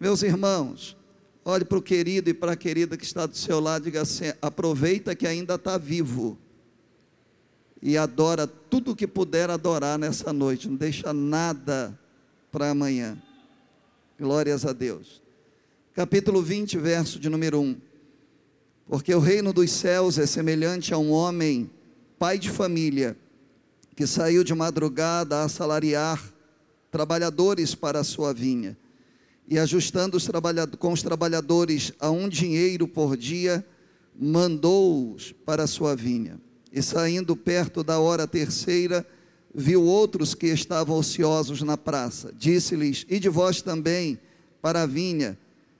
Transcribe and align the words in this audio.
Meus 0.00 0.22
irmãos, 0.22 0.96
olhe 1.44 1.62
para 1.62 1.76
o 1.76 1.82
querido 1.82 2.30
e 2.30 2.34
para 2.34 2.52
a 2.52 2.56
querida 2.56 2.96
que 2.96 3.04
está 3.04 3.26
do 3.26 3.36
seu 3.36 3.60
lado 3.60 3.82
e 3.82 3.90
diga 3.90 4.00
assim: 4.00 4.32
aproveita 4.40 5.14
que 5.14 5.26
ainda 5.26 5.56
está 5.56 5.76
vivo 5.76 6.38
e 7.82 7.98
adora 7.98 8.46
tudo 8.46 8.92
o 8.92 8.96
que 8.96 9.06
puder 9.06 9.50
adorar 9.50 9.98
nessa 9.98 10.32
noite, 10.32 10.68
não 10.68 10.76
deixa 10.76 11.12
nada 11.12 11.98
para 12.50 12.70
amanhã. 12.70 13.20
Glórias 14.18 14.66
a 14.66 14.72
Deus. 14.72 15.22
Capítulo 15.94 16.42
20, 16.42 16.78
verso 16.78 17.18
de 17.18 17.28
número 17.28 17.60
1. 17.60 17.76
Porque 18.86 19.14
o 19.14 19.20
reino 19.20 19.52
dos 19.52 19.70
céus 19.70 20.18
é 20.18 20.26
semelhante 20.26 20.92
a 20.92 20.98
um 20.98 21.10
homem, 21.10 21.70
pai 22.18 22.38
de 22.38 22.50
família, 22.50 23.16
que 23.94 24.06
saiu 24.06 24.44
de 24.44 24.54
madrugada 24.54 25.36
a 25.36 25.44
assalariar 25.44 26.22
trabalhadores 26.90 27.74
para 27.74 28.00
a 28.00 28.04
sua 28.04 28.34
vinha. 28.34 28.76
E 29.50 29.58
ajustando 29.58 30.16
os 30.16 30.28
com 30.78 30.92
os 30.92 31.02
trabalhadores 31.02 31.92
a 31.98 32.08
um 32.08 32.28
dinheiro 32.28 32.86
por 32.86 33.16
dia, 33.16 33.66
mandou-os 34.16 35.32
para 35.44 35.64
a 35.64 35.66
sua 35.66 35.96
vinha. 35.96 36.40
E 36.72 36.80
saindo 36.80 37.34
perto 37.34 37.82
da 37.82 37.98
hora 37.98 38.28
terceira, 38.28 39.04
viu 39.52 39.82
outros 39.82 40.36
que 40.36 40.46
estavam 40.46 40.96
ociosos 40.96 41.62
na 41.62 41.76
praça. 41.76 42.32
Disse-lhes: 42.32 43.04
E 43.08 43.18
de 43.18 43.28
vós 43.28 43.60
também 43.60 44.20
para 44.62 44.82
a 44.82 44.86
vinha, 44.86 45.36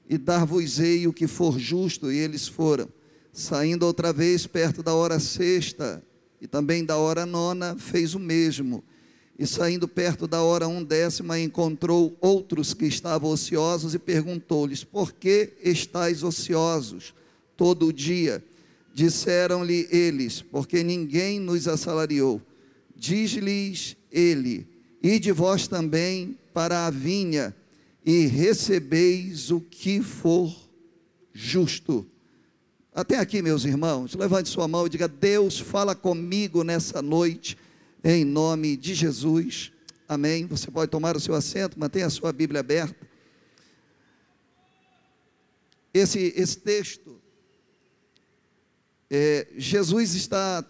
e 0.09 0.19
dar-vos-ei 0.19 1.06
o 1.06 1.12
que 1.12 1.28
for 1.28 1.56
justo. 1.56 2.11
E 2.11 2.19
eles 2.19 2.48
foram. 2.48 2.89
Saindo 3.33 3.87
outra 3.87 4.12
vez 4.12 4.48
perto 4.48 4.83
da 4.83 4.95
hora 4.95 5.20
sexta, 5.20 6.02
e 6.41 6.48
também 6.48 6.84
da 6.84 6.97
hora 6.97 7.25
nona, 7.25 7.77
fez 7.78 8.16
o 8.16 8.19
mesmo. 8.19 8.83
E 9.40 9.46
saindo 9.46 9.88
perto 9.88 10.26
da 10.26 10.42
hora 10.42 10.68
undécima, 10.68 11.40
encontrou 11.40 12.14
outros 12.20 12.74
que 12.74 12.84
estavam 12.84 13.30
ociosos 13.30 13.94
e 13.94 13.98
perguntou-lhes: 13.98 14.84
Por 14.84 15.14
que 15.14 15.54
estáis 15.64 16.22
ociosos 16.22 17.14
todo 17.56 17.86
o 17.86 17.92
dia? 17.92 18.44
Disseram-lhe 18.92 19.88
eles: 19.91 20.42
Porque 20.42 20.84
ninguém 20.84 21.41
nos 21.41 21.66
assalariou. 21.66 22.42
Diz-lhes 22.94 23.97
ele: 24.12 24.66
Ide 25.02 25.32
vós 25.32 25.66
também 25.66 26.36
para 26.52 26.86
a 26.86 26.91
vinha 26.91 27.56
e 28.04 28.27
recebeis 28.27 29.50
o 29.50 29.58
que 29.58 30.02
for 30.02 30.54
justo. 31.32 32.06
Até 32.94 33.16
aqui, 33.16 33.41
meus 33.41 33.64
irmãos, 33.64 34.14
levante 34.14 34.50
sua 34.50 34.69
mão 34.69 34.86
e 34.86 34.91
diga: 34.91 35.08
Deus, 35.08 35.58
fala 35.58 35.94
comigo 35.94 36.62
nessa 36.62 37.00
noite, 37.00 37.56
em 38.03 38.25
nome 38.25 38.77
de 38.77 38.95
Jesus. 38.95 39.73
Amém. 40.09 40.47
Você 40.47 40.70
pode 40.70 40.91
tomar 40.91 41.17
o 41.17 41.20
seu 41.20 41.34
assento, 41.34 41.79
mantenha 41.79 42.06
a 42.06 42.11
sua 42.11 42.33
Bíblia 42.33 42.61
aberta. 42.61 43.09
Esse, 45.93 46.33
esse 46.37 46.59
texto, 46.59 47.21
é, 49.11 49.48
Jesus 49.56 50.15
está 50.15 50.65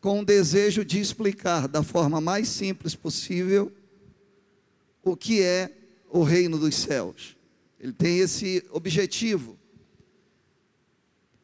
com 0.00 0.20
o 0.20 0.24
desejo 0.24 0.84
de 0.84 0.98
explicar 0.98 1.68
da 1.68 1.82
forma 1.82 2.20
mais 2.20 2.48
simples 2.48 2.94
possível 2.94 3.70
o 5.02 5.16
que 5.16 5.42
é 5.42 5.70
o 6.08 6.22
reino 6.22 6.58
dos 6.58 6.74
céus. 6.74 7.36
Ele 7.78 7.92
tem 7.92 8.18
esse 8.18 8.64
objetivo 8.70 9.58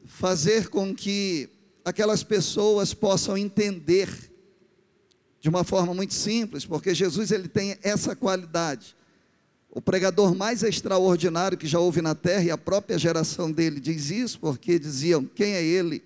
fazer 0.06 0.68
com 0.68 0.94
que 0.94 1.48
aquelas 1.84 2.22
pessoas 2.22 2.94
possam 2.94 3.36
entender 3.36 4.08
de 5.46 5.50
uma 5.50 5.62
forma 5.62 5.94
muito 5.94 6.12
simples, 6.12 6.66
porque 6.66 6.92
Jesus 6.92 7.30
ele 7.30 7.46
tem 7.46 7.78
essa 7.80 8.16
qualidade. 8.16 8.96
O 9.70 9.80
pregador 9.80 10.34
mais 10.34 10.64
extraordinário 10.64 11.56
que 11.56 11.68
já 11.68 11.78
houve 11.78 12.02
na 12.02 12.16
terra 12.16 12.42
e 12.42 12.50
a 12.50 12.58
própria 12.58 12.98
geração 12.98 13.52
dele 13.52 13.78
diz 13.78 14.10
isso, 14.10 14.40
porque 14.40 14.76
diziam: 14.76 15.24
quem 15.24 15.52
é 15.52 15.62
ele 15.62 16.02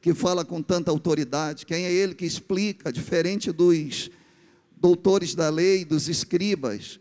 que 0.00 0.12
fala 0.12 0.44
com 0.44 0.60
tanta 0.60 0.90
autoridade? 0.90 1.64
Quem 1.64 1.84
é 1.84 1.92
ele 1.92 2.16
que 2.16 2.26
explica, 2.26 2.92
diferente 2.92 3.52
dos 3.52 4.10
doutores 4.76 5.36
da 5.36 5.48
lei, 5.50 5.84
dos 5.84 6.08
escribas? 6.08 6.98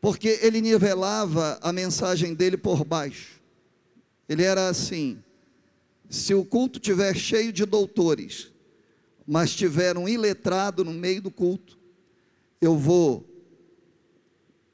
Porque 0.00 0.38
ele 0.40 0.62
nivelava 0.62 1.58
a 1.60 1.70
mensagem 1.70 2.32
dele 2.32 2.56
por 2.56 2.82
baixo. 2.82 3.42
Ele 4.26 4.42
era 4.42 4.70
assim: 4.70 5.22
se 6.08 6.32
o 6.32 6.46
culto 6.46 6.80
tiver 6.80 7.14
cheio 7.14 7.52
de 7.52 7.66
doutores, 7.66 8.50
mas 9.30 9.54
tiver 9.54 9.98
um 9.98 10.08
iletrado 10.08 10.82
no 10.82 10.94
meio 10.94 11.20
do 11.20 11.30
culto, 11.30 11.78
eu 12.62 12.78
vou, 12.78 13.28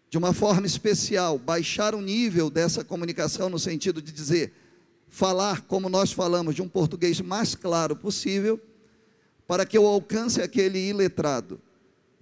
de 0.08 0.16
uma 0.16 0.32
forma 0.32 0.64
especial, 0.64 1.36
baixar 1.36 1.92
o 1.92 2.00
nível 2.00 2.48
dessa 2.48 2.84
comunicação 2.84 3.48
no 3.48 3.58
sentido 3.58 4.00
de 4.00 4.12
dizer, 4.12 4.52
falar 5.08 5.62
como 5.62 5.88
nós 5.88 6.12
falamos, 6.12 6.54
de 6.54 6.62
um 6.62 6.68
português 6.68 7.20
mais 7.20 7.56
claro 7.56 7.96
possível, 7.96 8.60
para 9.44 9.66
que 9.66 9.76
eu 9.76 9.88
alcance 9.88 10.40
aquele 10.40 10.78
iletrado. 10.78 11.60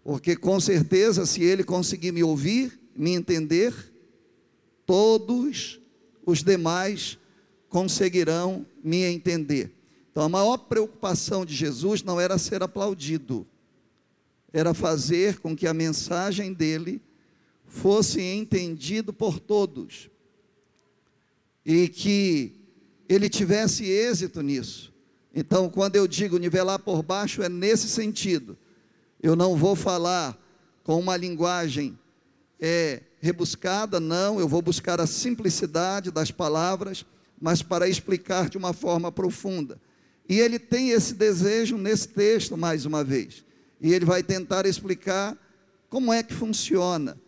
Porque 0.02 0.34
com 0.34 0.58
certeza, 0.58 1.26
se 1.26 1.42
ele 1.42 1.62
conseguir 1.62 2.12
me 2.12 2.24
ouvir, 2.24 2.80
me 2.96 3.10
entender, 3.10 3.74
todos 4.86 5.78
os 6.24 6.42
demais 6.42 7.18
conseguirão 7.68 8.64
me 8.82 9.02
entender. 9.02 9.70
Então, 10.12 10.24
a 10.24 10.28
maior 10.28 10.58
preocupação 10.58 11.44
de 11.44 11.54
Jesus 11.54 12.02
não 12.02 12.20
era 12.20 12.38
ser 12.38 12.62
aplaudido, 12.62 13.44
era 14.52 14.72
fazer 14.72 15.40
com 15.40 15.56
que 15.56 15.66
a 15.66 15.72
mensagem 15.72 16.52
dele 16.52 17.00
fosse 17.66 18.20
entendido 18.20 19.10
por 19.10 19.40
todos 19.40 20.10
e 21.64 21.88
que 21.88 22.52
ele 23.08 23.28
tivesse 23.30 23.84
êxito 23.84 24.42
nisso. 24.42 24.92
Então, 25.34 25.70
quando 25.70 25.96
eu 25.96 26.06
digo 26.06 26.36
nivelar 26.36 26.78
por 26.78 27.02
baixo, 27.02 27.42
é 27.42 27.48
nesse 27.48 27.88
sentido. 27.88 28.56
Eu 29.22 29.34
não 29.34 29.56
vou 29.56 29.74
falar 29.74 30.38
com 30.84 31.00
uma 31.00 31.16
linguagem 31.16 31.98
é, 32.60 33.00
rebuscada, 33.18 33.98
não, 33.98 34.38
eu 34.38 34.46
vou 34.46 34.60
buscar 34.60 35.00
a 35.00 35.06
simplicidade 35.06 36.10
das 36.10 36.30
palavras 36.30 37.06
mas 37.42 37.60
para 37.60 37.88
explicar 37.88 38.48
de 38.48 38.56
uma 38.56 38.72
forma 38.72 39.10
profunda. 39.10 39.80
E 40.32 40.40
ele 40.40 40.58
tem 40.58 40.92
esse 40.92 41.12
desejo 41.12 41.76
nesse 41.76 42.08
texto, 42.08 42.56
mais 42.56 42.86
uma 42.86 43.04
vez. 43.04 43.44
E 43.78 43.92
ele 43.92 44.06
vai 44.06 44.22
tentar 44.22 44.64
explicar 44.64 45.36
como 45.90 46.10
é 46.10 46.22
que 46.22 46.32
funciona 46.32 47.20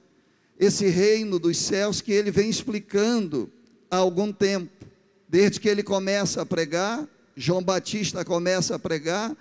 esse 0.59 0.87
reino 0.87 1.39
dos 1.39 1.59
céus 1.59 2.01
que 2.01 2.13
ele 2.13 2.31
vem 2.31 2.49
explicando 2.49 3.53
há 3.91 3.99
algum 3.99 4.33
tempo. 4.33 4.87
Desde 5.29 5.61
que 5.61 5.69
ele 5.69 5.83
começa 5.83 6.41
a 6.41 6.47
pregar, 6.47 7.07
João 7.37 7.63
Batista 7.63 8.25
começa 8.25 8.77
a 8.77 8.79
pregar, 8.79 9.37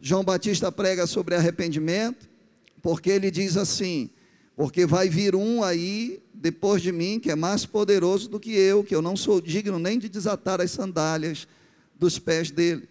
João 0.00 0.22
Batista 0.22 0.70
prega 0.70 1.04
sobre 1.04 1.34
arrependimento, 1.34 2.28
porque 2.80 3.10
ele 3.10 3.28
diz 3.28 3.56
assim: 3.56 4.08
porque 4.54 4.86
vai 4.86 5.08
vir 5.08 5.34
um 5.34 5.64
aí 5.64 6.22
depois 6.32 6.80
de 6.80 6.92
mim 6.92 7.18
que 7.18 7.32
é 7.32 7.34
mais 7.34 7.66
poderoso 7.66 8.28
do 8.28 8.38
que 8.38 8.52
eu, 8.52 8.84
que 8.84 8.94
eu 8.94 9.02
não 9.02 9.16
sou 9.16 9.40
digno 9.40 9.80
nem 9.80 9.98
de 9.98 10.08
desatar 10.08 10.60
as 10.60 10.70
sandálias 10.70 11.48
dos 11.98 12.16
pés 12.16 12.52
dele. 12.52 12.89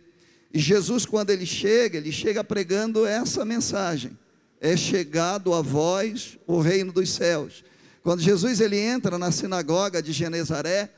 E 0.54 0.60
Jesus, 0.60 1.06
quando 1.06 1.30
ele 1.30 1.46
chega, 1.46 1.98
ele 1.98 2.12
chega 2.12 2.44
pregando 2.44 3.06
essa 3.06 3.46
mensagem: 3.46 4.18
é 4.60 4.76
chegado 4.76 5.54
a 5.54 5.62
vós 5.62 6.38
o 6.48 6.60
reino 6.60 6.92
dos 6.92 7.10
céus. 7.12 7.64
Quando 8.02 8.22
Jesus 8.22 8.60
ele 8.60 8.78
entra 8.78 9.18
na 9.18 9.32
sinagoga 9.32 10.02
de 10.02 10.12
Genezaré, 10.12 10.90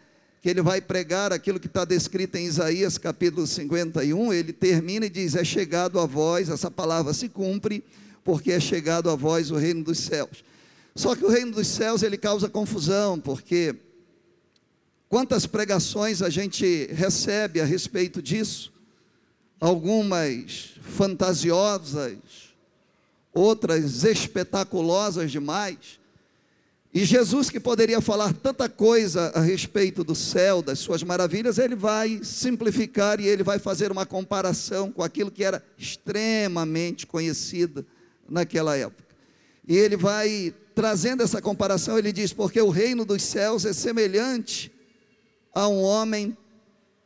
que 0.41 0.49
ele 0.49 0.61
vai 0.61 0.81
pregar 0.81 1.33
aquilo 1.33 1.59
que 1.59 1.67
está 1.67 1.85
descrito 1.85 2.37
em 2.37 2.45
Isaías 2.45 2.97
capítulo 2.97 3.45
51, 3.45 4.33
ele 4.33 4.53
termina 4.53 5.05
e 5.05 5.09
diz: 5.09 5.35
É 5.35 5.43
chegado 5.43 5.99
a 5.99 6.05
vós, 6.05 6.49
essa 6.49 6.71
palavra 6.71 7.13
se 7.13 7.27
cumpre, 7.27 7.83
porque 8.23 8.51
é 8.51 8.59
chegado 8.59 9.09
a 9.09 9.15
vós 9.15 9.51
o 9.51 9.55
reino 9.55 9.83
dos 9.83 9.99
céus. 9.99 10.43
Só 10.95 11.15
que 11.15 11.25
o 11.25 11.29
reino 11.29 11.51
dos 11.51 11.67
céus 11.67 12.03
ele 12.03 12.17
causa 12.17 12.49
confusão, 12.49 13.19
porque 13.19 13.75
quantas 15.07 15.45
pregações 15.45 16.21
a 16.21 16.29
gente 16.29 16.87
recebe 16.91 17.61
a 17.61 17.65
respeito 17.65 18.21
disso? 18.21 18.71
Algumas 19.61 20.71
fantasiosas, 20.81 22.17
outras 23.31 24.03
espetaculosas 24.03 25.31
demais. 25.31 26.01
E 26.93 27.05
Jesus, 27.05 27.49
que 27.49 27.59
poderia 27.59 28.01
falar 28.01 28.33
tanta 28.33 28.67
coisa 28.67 29.31
a 29.33 29.39
respeito 29.39 30.03
do 30.03 30.13
céu, 30.13 30.61
das 30.61 30.79
suas 30.79 31.03
maravilhas, 31.03 31.57
ele 31.57 31.75
vai 31.75 32.19
simplificar 32.21 33.21
e 33.21 33.27
ele 33.27 33.43
vai 33.43 33.59
fazer 33.59 33.91
uma 33.91 34.05
comparação 34.05 34.91
com 34.91 35.01
aquilo 35.01 35.31
que 35.31 35.43
era 35.43 35.63
extremamente 35.77 37.07
conhecido 37.07 37.85
naquela 38.27 38.75
época. 38.75 39.15
E 39.65 39.77
ele 39.77 39.95
vai 39.95 40.53
trazendo 40.75 41.23
essa 41.23 41.41
comparação, 41.41 41.97
ele 41.97 42.11
diz: 42.11 42.33
Porque 42.33 42.59
o 42.59 42.69
reino 42.69 43.05
dos 43.05 43.21
céus 43.21 43.63
é 43.63 43.71
semelhante 43.71 44.69
a 45.53 45.67
um 45.67 45.81
homem 45.81 46.35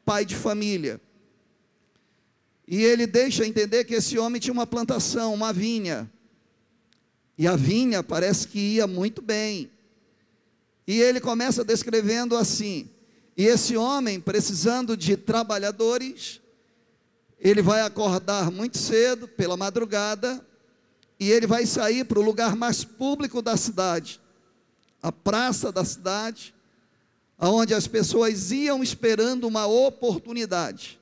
pai 0.04 0.25
de 0.25 0.36
família. 0.36 1.00
E 2.68 2.84
ele 2.84 3.06
deixa 3.06 3.46
entender 3.46 3.84
que 3.84 3.96
esse 3.96 4.18
homem 4.18 4.40
tinha 4.40 4.54
uma 4.54 4.66
plantação, 4.66 5.34
uma 5.34 5.54
vinha. 5.54 6.12
E 7.38 7.48
a 7.48 7.56
vinha 7.56 8.02
parece 8.02 8.48
que 8.48 8.60
ia 8.60 8.88
muito 8.88 9.22
bem. 9.22 9.70
E 10.88 11.02
ele 11.02 11.20
começa 11.20 11.64
descrevendo 11.64 12.36
assim: 12.36 12.90
e 13.38 13.46
esse 13.46 13.76
homem, 13.76 14.20
precisando 14.20 14.96
de 14.96 15.18
trabalhadores, 15.18 16.40
ele 17.38 17.62
vai 17.62 17.82
acordar 17.82 18.50
muito 18.50 18.78
cedo, 18.78 19.28
pela 19.28 19.58
madrugada, 19.58 20.46
e 21.20 21.30
ele 21.30 21.46
vai 21.46 21.66
sair 21.66 22.06
para 22.06 22.20
o 22.20 22.24
lugar 22.24 22.56
mais 22.56 22.84
público 22.84 23.42
da 23.42 23.58
cidade, 23.58 24.22
a 25.02 25.12
praça 25.12 25.72
da 25.72 25.84
cidade, 25.84 26.56
aonde 27.38 27.74
as 27.74 27.88
pessoas 27.88 28.52
iam 28.52 28.82
esperando 28.82 29.46
uma 29.46 29.66
oportunidade. 29.66 31.00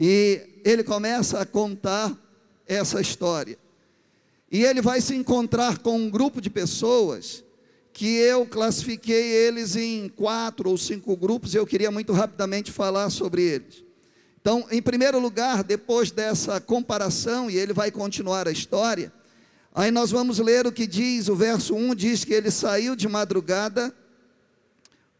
E 0.00 0.47
ele 0.64 0.82
começa 0.82 1.40
a 1.40 1.46
contar 1.46 2.16
essa 2.66 3.00
história. 3.00 3.58
E 4.50 4.64
ele 4.64 4.80
vai 4.80 5.00
se 5.00 5.14
encontrar 5.14 5.78
com 5.78 5.96
um 5.96 6.10
grupo 6.10 6.40
de 6.40 6.48
pessoas 6.48 7.44
que 7.92 8.16
eu 8.16 8.46
classifiquei 8.46 9.32
eles 9.32 9.74
em 9.74 10.08
quatro 10.08 10.70
ou 10.70 10.78
cinco 10.78 11.16
grupos, 11.16 11.52
e 11.52 11.56
eu 11.56 11.66
queria 11.66 11.90
muito 11.90 12.12
rapidamente 12.12 12.70
falar 12.70 13.10
sobre 13.10 13.42
eles. 13.42 13.84
Então, 14.40 14.64
em 14.70 14.80
primeiro 14.80 15.18
lugar, 15.18 15.64
depois 15.64 16.12
dessa 16.12 16.60
comparação, 16.60 17.50
e 17.50 17.56
ele 17.56 17.72
vai 17.72 17.90
continuar 17.90 18.46
a 18.46 18.52
história, 18.52 19.12
aí 19.74 19.90
nós 19.90 20.12
vamos 20.12 20.38
ler 20.38 20.64
o 20.64 20.72
que 20.72 20.86
diz, 20.86 21.28
o 21.28 21.34
verso 21.34 21.74
1 21.74 21.94
diz 21.96 22.24
que 22.24 22.32
ele 22.32 22.50
saiu 22.50 22.94
de 22.94 23.08
madrugada 23.08 23.92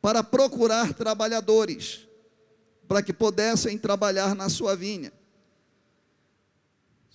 para 0.00 0.22
procurar 0.22 0.94
trabalhadores, 0.94 2.06
para 2.86 3.02
que 3.02 3.12
pudessem 3.12 3.76
trabalhar 3.76 4.36
na 4.36 4.48
sua 4.48 4.76
vinha. 4.76 5.12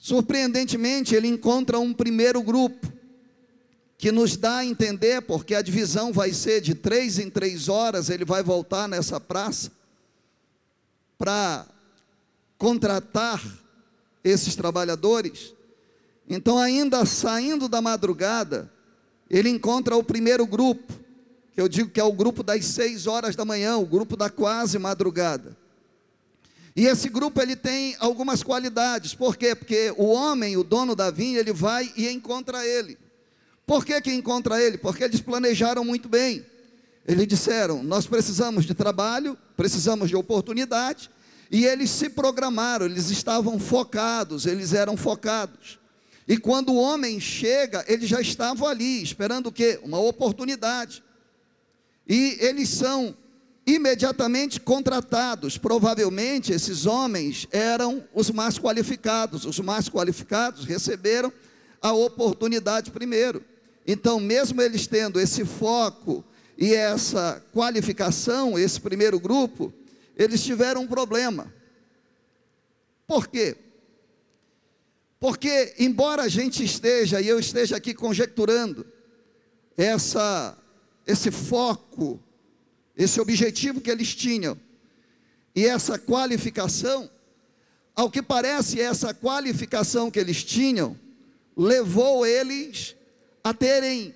Surpreendentemente, 0.04 1.16
ele 1.16 1.30
encontra 1.30 1.80
um 1.80 1.94
primeiro 1.94 2.44
grupo, 2.44 2.92
que 3.98 4.12
nos 4.12 4.36
dá 4.36 4.58
a 4.58 4.66
entender, 4.66 5.22
porque 5.22 5.56
a 5.56 5.62
divisão 5.62 6.12
vai 6.12 6.34
ser 6.34 6.60
de 6.60 6.76
três 6.76 7.20
em 7.20 7.30
três 7.30 7.70
horas, 7.70 8.10
ele 8.10 8.26
vai 8.26 8.44
voltar 8.44 8.86
nessa 8.86 9.18
praça, 9.18 9.72
para 11.18 11.66
contratar 12.58 13.42
esses 14.26 14.58
trabalhadores. 14.58 15.54
Então, 16.28 16.60
ainda 16.60 17.06
saindo 17.06 17.70
da 17.70 17.82
madrugada, 17.82 18.70
ele 19.30 19.48
encontra 19.48 19.96
o 19.96 20.04
primeiro 20.04 20.46
grupo, 20.46 20.92
que 21.54 21.62
eu 21.62 21.70
digo 21.70 21.90
que 21.90 22.02
é 22.02 22.04
o 22.04 22.12
grupo 22.12 22.44
das 22.44 22.66
seis 22.66 23.08
horas 23.08 23.38
da 23.38 23.46
manhã, 23.46 23.78
o 23.78 23.86
grupo 23.86 24.18
da 24.18 24.30
quase 24.30 24.78
madrugada. 24.78 25.63
E 26.76 26.88
esse 26.88 27.08
grupo 27.08 27.42
ele 27.42 27.56
tem 27.56 27.96
algumas 28.00 28.42
qualidades. 28.42 29.14
Por 29.14 29.38
quê? 29.38 29.54
Porque 29.54 29.94
o 29.96 30.06
homem, 30.06 30.58
o 30.58 30.64
dono 30.64 30.96
da 30.96 31.12
vinha, 31.12 31.40
ele 31.40 31.54
vai 31.54 31.92
e 31.96 32.10
encontra 32.10 32.66
ele. 32.66 32.98
Por 33.66 33.86
que, 33.86 34.00
que 34.02 34.12
encontra 34.12 34.62
ele? 34.62 34.78
Porque 34.78 35.04
eles 35.04 35.22
planejaram 35.22 35.86
muito 35.86 36.10
bem. 36.10 36.46
Eles 37.08 37.28
disseram: 37.28 37.84
Nós 37.84 38.08
precisamos 38.08 38.66
de 38.66 38.74
trabalho, 38.74 39.38
precisamos 39.56 40.10
de 40.10 40.16
oportunidade, 40.16 41.10
e 41.52 41.66
eles 41.66 41.90
se 41.90 42.10
programaram, 42.10 42.86
eles 42.86 43.10
estavam 43.10 43.60
focados, 43.60 44.46
eles 44.46 44.74
eram 44.74 44.98
focados. 44.98 45.80
E 46.28 46.38
quando 46.38 46.70
o 46.70 46.78
homem 46.78 47.20
chega, 47.20 47.84
eles 47.88 48.10
já 48.10 48.22
estavam 48.22 48.68
ali, 48.68 49.04
esperando 49.04 49.48
o 49.48 49.52
quê? 49.52 49.80
Uma 49.84 50.00
oportunidade. 50.00 51.04
E 52.08 52.38
eles 52.40 52.70
são 52.70 53.16
imediatamente 53.66 54.60
contratados. 54.60 55.58
Provavelmente 55.58 56.52
esses 56.52 56.86
homens 56.86 57.48
eram 57.52 58.04
os 58.14 58.30
mais 58.30 58.58
qualificados. 58.58 59.46
Os 59.46 59.60
mais 59.60 59.90
qualificados 59.90 60.66
receberam 60.66 61.32
a 61.82 61.92
oportunidade 61.94 62.92
primeiro. 62.92 63.44
Então, 63.86 64.20
mesmo 64.20 64.62
eles 64.62 64.88
tendo 64.88 65.20
esse 65.20 65.44
foco 65.44 66.24
e 66.58 66.74
essa 66.74 67.44
qualificação, 67.52 68.58
esse 68.58 68.80
primeiro 68.80 69.20
grupo, 69.20 69.74
eles 70.16 70.44
tiveram 70.44 70.82
um 70.82 70.88
problema. 70.88 71.54
Por 73.06 73.28
quê? 73.28 73.58
Porque, 75.20 75.74
embora 75.80 76.24
a 76.24 76.28
gente 76.28 76.64
esteja, 76.64 77.22
e 77.22 77.28
eu 77.28 77.40
esteja 77.40 77.78
aqui 77.78 77.94
conjecturando, 77.94 78.86
essa, 79.78 80.58
esse 81.08 81.32
foco, 81.32 82.20
esse 82.96 83.20
objetivo 83.20 83.82
que 83.82 83.90
eles 83.90 84.14
tinham, 84.14 84.60
e 85.56 85.66
essa 85.66 86.00
qualificação, 86.00 87.10
ao 87.96 88.10
que 88.10 88.22
parece, 88.22 88.82
essa 88.82 89.14
qualificação 89.14 90.10
que 90.10 90.20
eles 90.20 90.44
tinham, 90.44 90.98
levou 91.56 92.26
eles 92.26 92.96
a 93.44 93.54
terem 93.54 94.14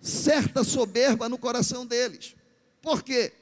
certa 0.00 0.62
soberba 0.62 1.28
no 1.28 1.38
coração 1.38 1.84
deles. 1.84 2.34
Por 2.80 3.02
quê? 3.02 3.32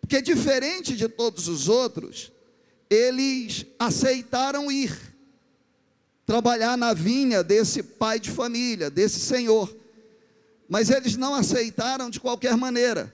Porque 0.00 0.22
diferente 0.22 0.96
de 0.96 1.08
todos 1.08 1.48
os 1.48 1.68
outros, 1.68 2.30
eles 2.88 3.66
aceitaram 3.78 4.70
ir 4.70 4.96
trabalhar 6.24 6.76
na 6.76 6.92
vinha 6.92 7.42
desse 7.42 7.82
pai 7.82 8.20
de 8.20 8.30
família, 8.30 8.90
desse 8.90 9.18
senhor. 9.18 9.74
Mas 10.68 10.90
eles 10.90 11.16
não 11.16 11.34
aceitaram 11.34 12.10
de 12.10 12.20
qualquer 12.20 12.56
maneira. 12.56 13.12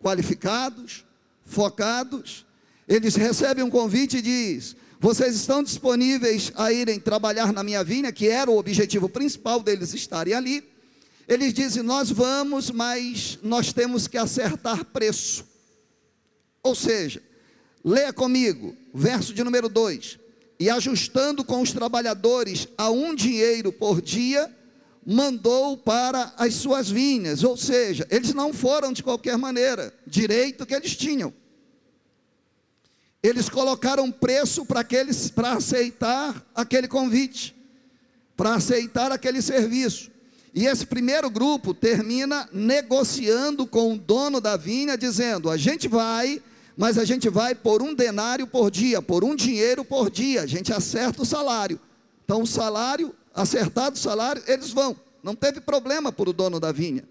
Qualificados, 0.00 1.04
focados, 1.44 2.44
eles 2.88 3.14
recebem 3.14 3.64
um 3.64 3.70
convite 3.70 4.18
e 4.18 4.22
diz: 4.22 4.76
"Vocês 5.00 5.34
estão 5.34 5.62
disponíveis 5.62 6.52
a 6.54 6.72
irem 6.72 7.00
trabalhar 7.00 7.52
na 7.52 7.62
minha 7.62 7.82
vinha, 7.82 8.12
que 8.12 8.28
era 8.28 8.50
o 8.50 8.58
objetivo 8.58 9.08
principal 9.08 9.60
deles 9.60 9.94
estarem 9.94 10.34
ali?" 10.34 10.64
Eles 11.28 11.52
dizem: 11.52 11.82
"Nós 11.82 12.10
vamos, 12.10 12.70
mas 12.70 13.38
nós 13.42 13.72
temos 13.72 14.06
que 14.06 14.16
acertar 14.16 14.84
preço." 14.84 15.44
Ou 16.62 16.74
seja, 16.74 17.22
leia 17.84 18.12
comigo, 18.12 18.76
verso 18.92 19.32
de 19.32 19.44
número 19.44 19.68
2: 19.68 20.18
E 20.58 20.70
ajustando 20.70 21.44
com 21.44 21.60
os 21.60 21.72
trabalhadores 21.72 22.66
a 22.76 22.90
um 22.90 23.14
dinheiro 23.14 23.70
por 23.72 24.00
dia, 24.00 24.52
mandou 25.06 25.76
para 25.76 26.34
as 26.36 26.54
suas 26.54 26.90
vinhas. 26.90 27.44
Ou 27.44 27.56
seja, 27.56 28.06
eles 28.10 28.34
não 28.34 28.52
foram 28.52 28.92
de 28.92 29.04
qualquer 29.04 29.38
maneira, 29.38 29.94
direito 30.04 30.66
que 30.66 30.74
eles 30.74 30.96
tinham. 30.96 31.32
Eles 33.22 33.48
colocaram 33.48 34.10
preço 34.10 34.66
para 34.66 34.80
aqueles 34.80 35.30
para 35.30 35.52
aceitar 35.52 36.44
aquele 36.54 36.88
convite, 36.88 37.54
para 38.36 38.54
aceitar 38.54 39.12
aquele 39.12 39.40
serviço. 39.40 40.10
E 40.52 40.66
esse 40.66 40.86
primeiro 40.86 41.30
grupo 41.30 41.72
termina 41.72 42.48
negociando 42.52 43.66
com 43.66 43.94
o 43.94 43.98
dono 43.98 44.40
da 44.40 44.56
vinha, 44.56 44.96
dizendo: 44.98 45.50
a 45.50 45.56
gente 45.56 45.86
vai 45.86 46.42
mas 46.76 46.98
a 46.98 47.06
gente 47.06 47.30
vai 47.30 47.54
por 47.54 47.80
um 47.80 47.94
denário 47.94 48.46
por 48.46 48.70
dia, 48.70 49.00
por 49.00 49.24
um 49.24 49.34
dinheiro 49.34 49.82
por 49.82 50.10
dia, 50.10 50.42
a 50.42 50.46
gente 50.46 50.74
acerta 50.74 51.22
o 51.22 51.24
salário. 51.24 51.80
Então, 52.22 52.42
o 52.42 52.46
salário, 52.46 53.14
acertado 53.36 53.96
o 53.96 53.98
salário, 53.98 54.42
eles 54.46 54.70
vão. 54.70 54.96
Não 55.22 55.34
teve 55.34 55.60
problema 55.60 56.10
para 56.10 56.30
o 56.30 56.32
dono 56.32 56.58
da 56.58 56.72
vinha. 56.72 57.04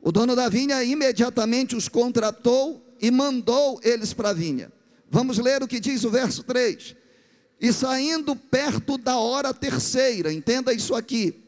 O 0.00 0.12
dono 0.12 0.36
da 0.36 0.48
vinha 0.48 0.84
imediatamente 0.84 1.74
os 1.74 1.88
contratou 1.88 2.84
e 3.00 3.10
mandou 3.10 3.80
eles 3.82 4.12
para 4.12 4.30
a 4.30 4.32
vinha. 4.32 4.70
Vamos 5.10 5.38
ler 5.38 5.62
o 5.62 5.68
que 5.68 5.80
diz 5.80 6.04
o 6.04 6.10
verso 6.10 6.42
3. 6.42 6.94
E 7.60 7.72
saindo 7.72 8.36
perto 8.36 8.98
da 8.98 9.16
hora 9.16 9.54
terceira, 9.54 10.32
entenda 10.32 10.72
isso 10.72 10.94
aqui. 10.94 11.42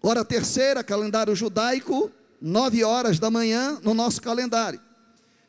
Hora 0.00 0.24
terceira, 0.24 0.84
calendário 0.84 1.34
judaico, 1.34 2.10
nove 2.40 2.84
horas 2.84 3.18
da 3.18 3.30
manhã 3.30 3.78
no 3.82 3.92
nosso 3.92 4.22
calendário. 4.22 4.80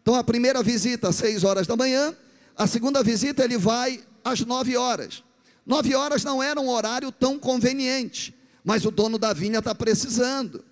Então 0.02 0.16
a 0.16 0.24
primeira 0.24 0.64
visita 0.64 1.12
seis 1.12 1.44
horas 1.44 1.68
da 1.68 1.76
manhã, 1.76 2.16
a 2.58 2.66
segunda 2.66 3.04
visita 3.04 3.44
ele 3.44 3.58
vai 3.58 4.02
às 4.24 4.42
nove 4.42 4.76
horas. 4.76 5.24
Nove 5.66 5.96
horas 5.96 6.24
não 6.24 6.42
era 6.42 6.60
um 6.60 6.70
horário 6.70 7.12
tão 7.12 7.38
conveniente, 7.38 8.36
mas 8.64 8.86
o 8.86 8.92
dono 8.92 9.18
da 9.18 9.34
vinha 9.34 9.60
está 9.60 9.74
precisando 9.76 10.64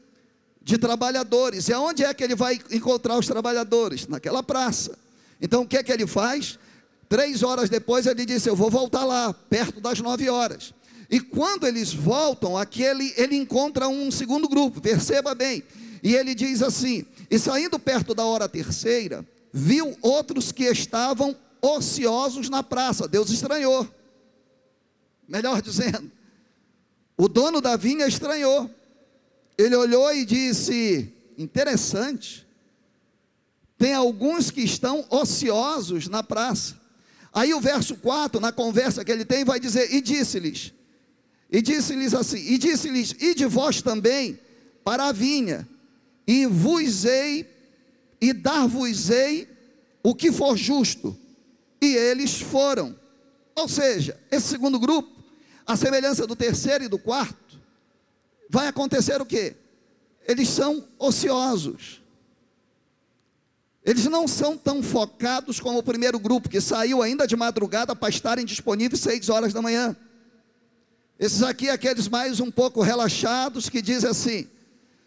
de 0.62 0.78
trabalhadores. 0.78 1.68
E 1.68 1.74
aonde 1.74 2.04
é 2.04 2.14
que 2.14 2.24
ele 2.24 2.36
vai 2.36 2.60
encontrar 2.72 3.18
os 3.18 3.28
trabalhadores? 3.28 4.08
Naquela 4.08 4.44
praça. 4.44 4.98
Então 5.42 5.64
o 5.64 5.68
que 5.68 5.78
é 5.78 5.84
que 5.84 5.92
ele 5.92 6.08
faz? 6.08 6.60
Três 7.08 7.44
horas 7.44 7.70
depois 7.70 8.06
ele 8.06 8.26
disse: 8.26 8.50
Eu 8.50 8.56
vou 8.56 8.70
voltar 8.70 9.06
lá, 9.06 9.34
perto 9.34 9.80
das 9.80 10.00
nove 10.00 10.30
horas. 10.30 10.74
E 11.10 11.20
quando 11.20 11.66
eles 11.66 11.92
voltam, 11.92 12.56
aqui 12.56 12.84
ele, 12.84 13.14
ele 13.18 13.36
encontra 13.36 13.88
um 13.88 14.12
segundo 14.12 14.48
grupo, 14.48 14.80
perceba 14.80 15.34
bem. 15.34 15.64
E 16.04 16.16
ele 16.16 16.36
diz 16.36 16.62
assim: 16.62 17.06
e 17.30 17.38
saindo 17.38 17.78
perto 17.78 18.14
da 18.14 18.24
hora 18.26 18.50
terceira, 18.50 19.26
viu 19.52 19.96
outros 20.02 20.52
que 20.52 20.64
estavam 20.66 21.36
ociosos 21.62 22.50
na 22.50 22.64
praça. 22.64 23.08
Deus 23.08 23.30
estranhou. 23.30 23.88
Melhor 25.30 25.62
dizendo, 25.62 26.12
o 27.16 27.30
dono 27.30 27.62
da 27.62 27.78
vinha 27.78 28.08
estranhou. 28.08 28.70
Ele 29.58 29.76
olhou 29.76 30.12
e 30.14 30.26
disse: 30.26 31.14
Interessante. 31.38 32.48
Tem 33.78 33.94
alguns 33.94 34.52
que 34.52 34.62
estão 34.62 35.06
ociosos 35.10 36.08
na 36.08 36.22
praça. 36.22 36.78
Aí 37.32 37.54
o 37.54 37.62
verso 37.62 37.96
4, 37.96 38.42
na 38.42 38.52
conversa 38.52 39.06
que 39.06 39.12
ele 39.12 39.24
tem, 39.24 39.46
vai 39.46 39.60
dizer: 39.60 39.94
E 39.94 40.02
disse-lhes, 40.02 40.74
e 41.52 41.62
disse-lhes 41.62 42.14
assim, 42.14 42.40
e 42.40 42.58
disse-lhes, 42.58 43.16
e 43.20 43.34
de 43.34 43.46
vós 43.46 43.82
também 43.82 44.40
para 44.84 45.06
a 45.08 45.12
vinha, 45.12 45.68
e 46.28 46.46
vos 46.46 47.06
hei 47.06 47.48
e 48.22 48.34
dar-vos-ei 48.34 49.48
o 50.04 50.14
que 50.14 50.32
for 50.32 50.58
justo. 50.58 51.18
E 51.82 51.96
eles 51.96 52.42
foram. 52.42 52.98
Ou 53.56 53.68
seja, 53.68 54.20
esse 54.32 54.48
segundo 54.48 54.80
grupo, 54.80 55.19
a 55.66 55.76
semelhança 55.76 56.26
do 56.26 56.36
terceiro 56.36 56.84
e 56.84 56.88
do 56.88 56.98
quarto, 56.98 57.60
vai 58.50 58.68
acontecer 58.68 59.22
o 59.22 59.26
quê? 59.26 59.56
Eles 60.28 60.50
são 60.50 60.88
ociosos. 60.98 62.02
Eles 63.84 64.06
não 64.06 64.28
são 64.28 64.58
tão 64.58 64.84
focados 64.84 65.60
como 65.60 65.80
o 65.80 65.84
primeiro 65.84 66.20
grupo, 66.20 66.50
que 66.50 66.60
saiu 66.60 67.02
ainda 67.02 67.26
de 67.26 67.36
madrugada 67.36 67.96
para 67.96 68.10
estarem 68.10 68.46
disponíveis 68.46 69.02
seis 69.02 69.30
horas 69.30 69.54
da 69.54 69.62
manhã. 69.62 69.96
Esses 71.18 71.42
aqui, 71.44 71.70
aqueles 71.70 72.08
mais 72.08 72.40
um 72.40 72.52
pouco 72.52 72.82
relaxados, 72.82 73.70
que 73.70 73.82
dizem 73.82 74.10
assim: 74.10 74.48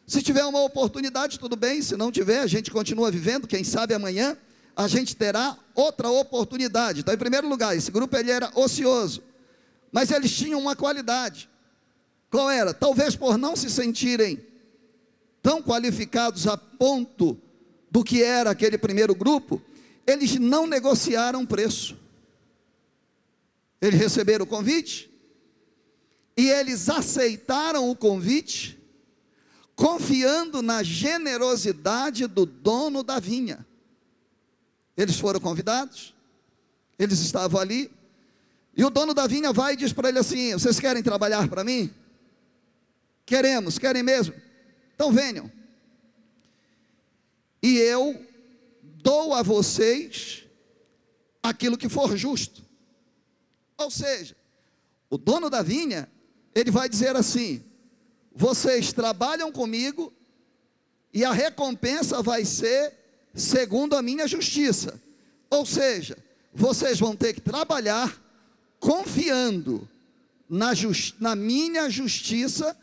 se 0.06 0.22
tiver 0.22 0.44
uma 0.44 0.62
oportunidade, 0.62 1.38
tudo 1.38 1.56
bem, 1.56 1.80
se 1.80 1.96
não 1.96 2.10
tiver, 2.10 2.40
a 2.40 2.46
gente 2.46 2.70
continua 2.70 3.10
vivendo, 3.10 3.46
quem 3.46 3.62
sabe 3.62 3.94
amanhã 3.94 4.36
a 4.76 4.88
gente 4.88 5.14
terá 5.14 5.56
outra 5.74 6.08
oportunidade. 6.10 7.00
Então, 7.00 7.14
em 7.14 7.18
primeiro 7.18 7.48
lugar, 7.48 7.76
esse 7.76 7.90
grupo 7.90 8.16
ele 8.16 8.30
era 8.30 8.50
ocioso, 8.54 9.22
mas 9.92 10.10
eles 10.10 10.34
tinham 10.34 10.58
uma 10.58 10.74
qualidade. 10.74 11.48
Qual 12.30 12.48
era? 12.48 12.72
Talvez 12.72 13.14
por 13.14 13.36
não 13.36 13.54
se 13.54 13.68
sentirem 13.68 14.44
tão 15.42 15.62
qualificados 15.62 16.46
a 16.46 16.56
ponto 16.56 17.38
do 17.90 18.02
que 18.02 18.22
era 18.22 18.50
aquele 18.50 18.78
primeiro 18.78 19.14
grupo, 19.14 19.60
eles 20.06 20.36
não 20.36 20.66
negociaram 20.66 21.44
preço. 21.44 21.96
Eles 23.80 24.00
receberam 24.00 24.44
o 24.44 24.48
convite 24.48 25.12
e 26.36 26.48
eles 26.48 26.88
aceitaram 26.88 27.90
o 27.90 27.96
convite, 27.96 28.80
confiando 29.76 30.62
na 30.62 30.82
generosidade 30.82 32.26
do 32.26 32.46
dono 32.46 33.02
da 33.02 33.20
vinha. 33.20 33.66
Eles 34.96 35.18
foram 35.18 35.40
convidados, 35.40 36.14
eles 36.98 37.18
estavam 37.18 37.60
ali, 37.60 37.90
e 38.76 38.84
o 38.84 38.90
dono 38.90 39.12
da 39.12 39.26
vinha 39.26 39.52
vai 39.52 39.74
e 39.74 39.76
diz 39.76 39.92
para 39.92 40.08
ele 40.08 40.18
assim: 40.18 40.52
Vocês 40.52 40.80
querem 40.80 41.02
trabalhar 41.02 41.48
para 41.48 41.62
mim? 41.62 41.92
Queremos, 43.26 43.78
querem 43.78 44.02
mesmo? 44.02 44.34
Então 44.94 45.12
venham. 45.12 45.50
E 47.62 47.78
eu 47.78 48.26
dou 48.82 49.34
a 49.34 49.42
vocês 49.42 50.44
aquilo 51.42 51.76
que 51.76 51.88
for 51.88 52.16
justo. 52.16 52.62
Ou 53.76 53.90
seja, 53.90 54.36
o 55.10 55.18
dono 55.18 55.50
da 55.50 55.62
vinha, 55.62 56.10
ele 56.54 56.70
vai 56.70 56.88
dizer 56.88 57.14
assim: 57.14 57.62
Vocês 58.34 58.92
trabalham 58.92 59.52
comigo, 59.52 60.12
e 61.12 61.24
a 61.24 61.32
recompensa 61.32 62.22
vai 62.22 62.44
ser 62.44 62.94
segundo 63.34 63.94
a 63.94 64.02
minha 64.02 64.26
justiça. 64.26 65.00
Ou 65.50 65.66
seja, 65.66 66.16
vocês 66.54 66.98
vão 66.98 67.14
ter 67.14 67.34
que 67.34 67.40
trabalhar 67.40 68.18
confiando 68.82 69.88
na, 70.48 70.74
just, 70.74 71.14
na 71.20 71.36
minha 71.36 71.88
justiça, 71.88 72.76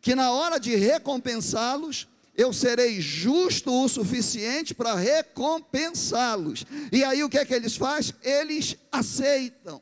que 0.00 0.12
na 0.12 0.32
hora 0.32 0.58
de 0.58 0.74
recompensá-los, 0.74 2.08
eu 2.34 2.52
serei 2.52 3.00
justo 3.00 3.72
o 3.72 3.88
suficiente 3.88 4.74
para 4.74 4.96
recompensá-los. 4.96 6.66
E 6.90 7.04
aí 7.04 7.22
o 7.22 7.30
que 7.30 7.38
é 7.38 7.44
que 7.44 7.54
eles 7.54 7.76
fazem? 7.76 8.12
Eles 8.22 8.76
aceitam 8.90 9.80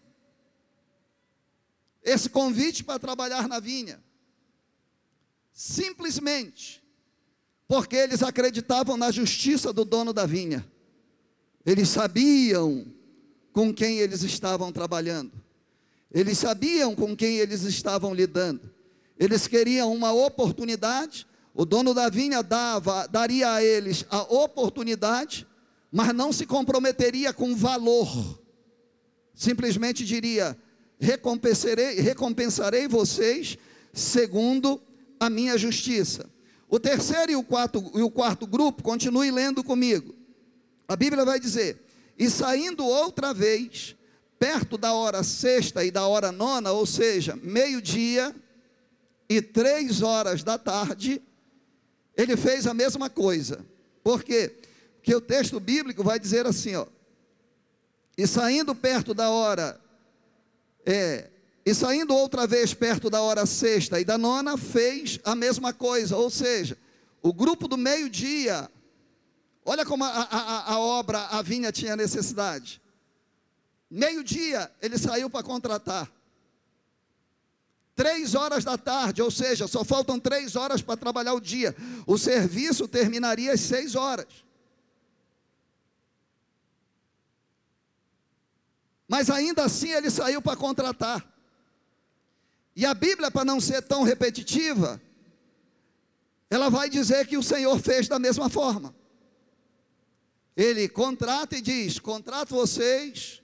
esse 2.03 2.29
convite 2.29 2.85
para 2.85 2.99
trabalhar 2.99 3.49
na 3.49 3.59
vinha. 3.59 3.99
Simplesmente 5.51 6.85
porque 7.67 7.97
eles 7.97 8.23
acreditavam 8.23 8.99
na 8.99 9.11
justiça 9.11 9.73
do 9.73 9.83
dono 9.83 10.13
da 10.13 10.27
vinha. 10.27 10.71
Eles 11.65 11.89
sabiam 11.89 12.87
com 13.51 13.73
quem 13.73 13.99
eles 13.99 14.23
estavam 14.23 14.71
trabalhando. 14.71 15.44
Eles 16.15 16.39
sabiam 16.39 16.95
com 16.95 17.17
quem 17.17 17.39
eles 17.39 17.65
estavam 17.65 18.15
lidando. 18.15 18.73
Eles 19.19 19.49
queriam 19.49 19.93
uma 19.93 20.13
oportunidade, 20.13 21.27
o 21.53 21.65
dono 21.65 21.93
da 21.93 22.09
vinha 22.09 22.41
dava, 22.41 23.09
daria 23.09 23.53
a 23.53 23.65
eles 23.65 24.07
a 24.09 24.23
oportunidade, 24.23 25.45
mas 25.91 26.15
não 26.15 26.33
se 26.33 26.47
comprometeria 26.47 27.33
com 27.33 27.57
valor. 27.57 28.41
Simplesmente 29.35 30.05
diria: 30.05 30.57
recompensarei, 31.01 32.01
recompensarei 32.01 32.87
vocês 32.87 33.59
segundo 33.93 34.81
a 35.19 35.29
minha 35.29 35.59
justiça. 35.59 36.31
O 36.69 36.79
terceiro 36.79 37.33
e 37.33 37.37
o 37.37 37.43
quarto, 37.43 37.91
e 37.95 38.03
o 38.03 38.11
quarto 38.11 38.47
grupo, 38.47 38.85
continue 38.85 39.33
lendo 39.33 39.65
comigo. 39.65 40.15
A 40.87 40.95
Bíblia 40.95 41.25
vai 41.25 41.41
dizer: 41.41 41.83
E 42.17 42.31
saindo 42.31 42.85
outra 42.85 43.35
vez, 43.35 43.97
perto 44.45 44.77
da 44.77 44.93
hora 44.93 45.23
sexta 45.23 45.83
e 45.83 45.91
da 45.91 46.07
hora 46.07 46.31
nona, 46.31 46.71
ou 46.71 46.85
seja, 46.85 47.35
meio-dia 47.43 48.37
e 49.27 49.41
três 49.41 50.03
horas 50.03 50.43
da 50.43 50.59
tarde, 50.59 51.23
ele 52.15 52.37
fez 52.37 52.67
a 52.67 52.75
mesma 52.75 53.09
coisa. 53.09 53.65
Por 54.03 54.23
quê? 54.23 54.55
Porque 54.97 55.15
o 55.15 55.21
texto 55.21 55.59
bíblico 55.59 56.05
vai 56.05 56.19
dizer 56.19 56.45
assim, 56.45 56.75
ó. 56.75 56.87
E 58.19 58.27
saindo 58.27 58.75
perto 58.75 59.15
da 59.15 59.31
hora 59.31 59.81
é, 60.85 61.31
e 61.65 61.73
saindo 61.73 62.15
outra 62.15 62.47
vez 62.47 62.75
perto 62.75 63.09
da 63.09 63.23
hora 63.23 63.47
sexta 63.47 63.99
e 63.99 64.05
da 64.05 64.19
nona, 64.19 64.59
fez 64.59 65.19
a 65.25 65.35
mesma 65.35 65.73
coisa, 65.73 66.19
ou 66.19 66.29
seja, 66.29 66.77
o 67.23 67.33
grupo 67.33 67.67
do 67.67 67.79
meio-dia, 67.79 68.71
olha 69.65 69.87
como 69.87 70.05
a, 70.05 70.09
a, 70.11 70.75
a 70.75 70.79
obra, 70.79 71.29
a 71.29 71.41
vinha 71.41 71.73
tinha 71.73 71.97
necessidade. 71.97 72.84
Meio-dia, 73.95 74.73
ele 74.83 74.99
saiu 74.99 75.31
para 75.31 75.45
contratar. 75.45 76.11
Três 77.95 78.35
horas 78.35 78.65
da 78.65 78.77
tarde, 78.77 79.23
ou 79.23 79.31
seja, 79.31 79.69
só 79.69 79.85
faltam 79.85 80.19
três 80.19 80.57
horas 80.57 80.83
para 80.83 80.97
trabalhar 80.97 81.33
o 81.33 81.41
dia. 81.41 81.77
O 82.05 82.19
serviço 82.19 82.89
terminaria 82.89 83.53
às 83.53 83.61
seis 83.61 83.95
horas. 83.95 84.27
Mas 89.07 89.31
ainda 89.31 89.63
assim 89.63 89.91
ele 89.91 90.11
saiu 90.11 90.43
para 90.43 90.57
contratar. 90.57 91.25
E 92.75 92.85
a 92.85 92.95
Bíblia, 92.95 93.31
para 93.31 93.45
não 93.45 93.61
ser 93.61 93.81
tão 93.81 94.03
repetitiva, 94.03 95.01
ela 96.51 96.69
vai 96.69 96.91
dizer 96.91 97.29
que 97.29 97.37
o 97.37 97.45
Senhor 97.45 97.79
fez 97.79 98.09
da 98.09 98.19
mesma 98.19 98.49
forma. 98.49 98.93
Ele 100.57 100.89
contrata 100.89 101.57
e 101.57 101.61
diz: 101.61 102.01
contrato 102.01 102.57
vocês, 102.57 103.44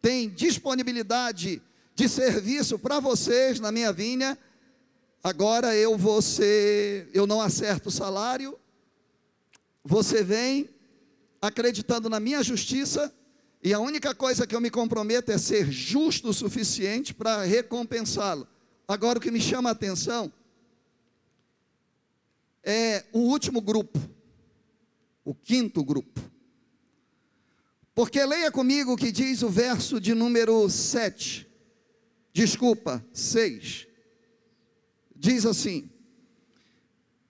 tem 0.00 0.28
disponibilidade 0.28 1.62
de 1.94 2.08
serviço 2.08 2.78
para 2.78 3.00
vocês 3.00 3.58
na 3.58 3.72
minha 3.72 3.92
vinha. 3.92 4.38
Agora 5.22 5.74
eu 5.74 5.98
vou 5.98 6.22
ser, 6.22 7.08
eu 7.12 7.26
não 7.26 7.40
acerto 7.40 7.88
o 7.88 7.92
salário. 7.92 8.58
Você 9.84 10.22
vem 10.22 10.68
acreditando 11.40 12.08
na 12.08 12.20
minha 12.20 12.42
justiça, 12.42 13.12
e 13.62 13.72
a 13.74 13.80
única 13.80 14.14
coisa 14.14 14.46
que 14.46 14.54
eu 14.54 14.60
me 14.60 14.70
comprometo 14.70 15.32
é 15.32 15.38
ser 15.38 15.70
justo 15.70 16.28
o 16.28 16.34
suficiente 16.34 17.12
para 17.12 17.42
recompensá-lo. 17.42 18.46
Agora, 18.86 19.18
o 19.18 19.20
que 19.20 19.30
me 19.30 19.40
chama 19.40 19.68
a 19.68 19.72
atenção 19.72 20.32
é 22.62 23.04
o 23.12 23.18
último 23.18 23.60
grupo, 23.60 23.98
o 25.24 25.34
quinto 25.34 25.82
grupo. 25.82 26.20
Porque 27.98 28.24
leia 28.24 28.48
comigo 28.48 28.92
o 28.92 28.96
que 28.96 29.10
diz 29.10 29.42
o 29.42 29.48
verso 29.48 30.00
de 30.00 30.14
número 30.14 30.70
7, 30.70 31.44
desculpa, 32.32 33.04
6. 33.12 33.88
Diz 35.16 35.44
assim: 35.44 35.90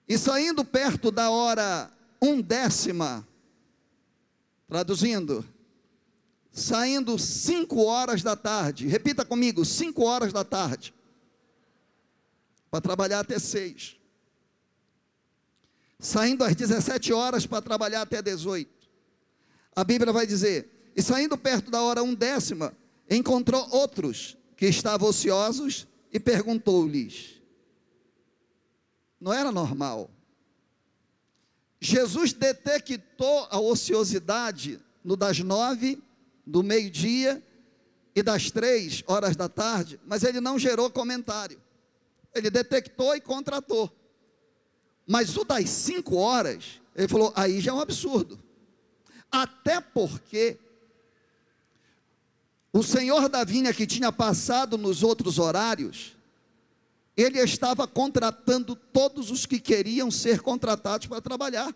E 0.07 0.15
saindo 0.15 0.63
perto 0.63 1.09
da 1.09 1.31
hora 1.31 1.91
undécima, 2.21 3.27
traduzindo, 4.67 5.43
saindo 6.51 7.17
cinco 7.17 7.85
horas 7.85 8.21
da 8.21 8.35
tarde, 8.35 8.85
repita 8.85 9.25
comigo, 9.25 9.65
cinco 9.65 10.03
horas 10.03 10.31
da 10.31 10.43
tarde, 10.43 10.93
para 12.69 12.79
trabalhar 12.79 13.21
até 13.21 13.39
seis. 13.39 13.97
Saindo 15.97 16.43
às 16.43 16.55
17 16.55 17.11
horas 17.11 17.47
para 17.47 17.59
trabalhar 17.59 18.03
até 18.03 18.21
18. 18.21 18.78
A 19.79 19.83
Bíblia 19.85 20.11
vai 20.11 20.27
dizer: 20.27 20.91
E 20.93 21.01
saindo 21.01 21.37
perto 21.37 21.71
da 21.71 21.81
hora 21.81 22.03
undécima, 22.03 22.75
encontrou 23.09 23.65
outros 23.71 24.35
que 24.57 24.65
estavam 24.65 25.07
ociosos 25.07 25.87
e 26.11 26.19
perguntou-lhes. 26.19 27.41
Não 29.21 29.31
era 29.31 29.53
normal. 29.53 30.11
Jesus 31.79 32.33
detectou 32.33 33.47
a 33.49 33.57
ociosidade 33.57 34.81
no 35.01 35.15
das 35.15 35.39
nove, 35.39 36.03
do 36.45 36.61
meio-dia 36.61 37.41
e 38.13 38.21
das 38.21 38.51
três 38.51 39.01
horas 39.07 39.37
da 39.37 39.47
tarde, 39.47 39.97
mas 40.05 40.25
ele 40.25 40.41
não 40.41 40.59
gerou 40.59 40.89
comentário. 40.89 41.61
Ele 42.35 42.49
detectou 42.49 43.15
e 43.15 43.21
contratou. 43.21 43.89
Mas 45.07 45.37
o 45.37 45.45
das 45.45 45.69
cinco 45.69 46.17
horas, 46.17 46.81
ele 46.93 47.07
falou, 47.07 47.31
aí 47.33 47.61
já 47.61 47.71
é 47.71 47.73
um 47.73 47.79
absurdo. 47.79 48.48
Até 49.31 49.79
porque 49.79 50.57
o 52.71 52.83
senhor 52.83 53.29
da 53.29 53.43
vinha 53.43 53.73
que 53.73 53.87
tinha 53.87 54.11
passado 54.11 54.77
nos 54.77 55.03
outros 55.03 55.39
horários, 55.39 56.15
ele 57.17 57.39
estava 57.39 57.87
contratando 57.87 58.75
todos 58.75 59.31
os 59.31 59.45
que 59.45 59.59
queriam 59.59 60.09
ser 60.11 60.41
contratados 60.41 61.07
para 61.07 61.21
trabalhar. 61.21 61.75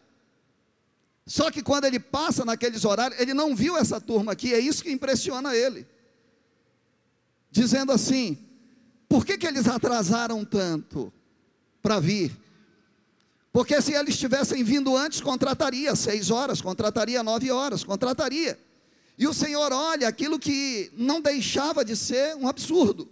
Só 1.25 1.49
que 1.49 1.63
quando 1.63 1.85
ele 1.85 1.99
passa 1.99 2.43
naqueles 2.45 2.85
horários, 2.85 3.19
ele 3.19 3.33
não 3.33 3.55
viu 3.55 3.77
essa 3.77 3.99
turma 3.99 4.33
aqui, 4.33 4.53
é 4.53 4.59
isso 4.59 4.83
que 4.83 4.91
impressiona 4.91 5.55
ele. 5.55 5.87
Dizendo 7.49 7.91
assim: 7.91 8.37
por 9.07 9.25
que, 9.25 9.37
que 9.37 9.47
eles 9.47 9.67
atrasaram 9.67 10.43
tanto 10.43 11.11
para 11.81 11.99
vir? 11.99 12.35
Porque 13.53 13.79
se 13.83 13.93
eles 13.93 14.17
tivessem 14.17 14.63
vindo 14.63 14.97
antes, 14.97 15.21
contrataria 15.21 15.95
seis 15.95 16.31
horas, 16.31 16.59
contrataria 16.59 17.21
nove 17.21 17.51
horas, 17.51 17.83
contrataria. 17.83 18.59
E 19.15 19.27
o 19.27 19.33
Senhor 19.33 19.71
olha 19.71 20.07
aquilo 20.07 20.39
que 20.39 20.91
não 20.97 21.21
deixava 21.21 21.85
de 21.85 21.95
ser 21.95 22.35
um 22.35 22.47
absurdo. 22.47 23.07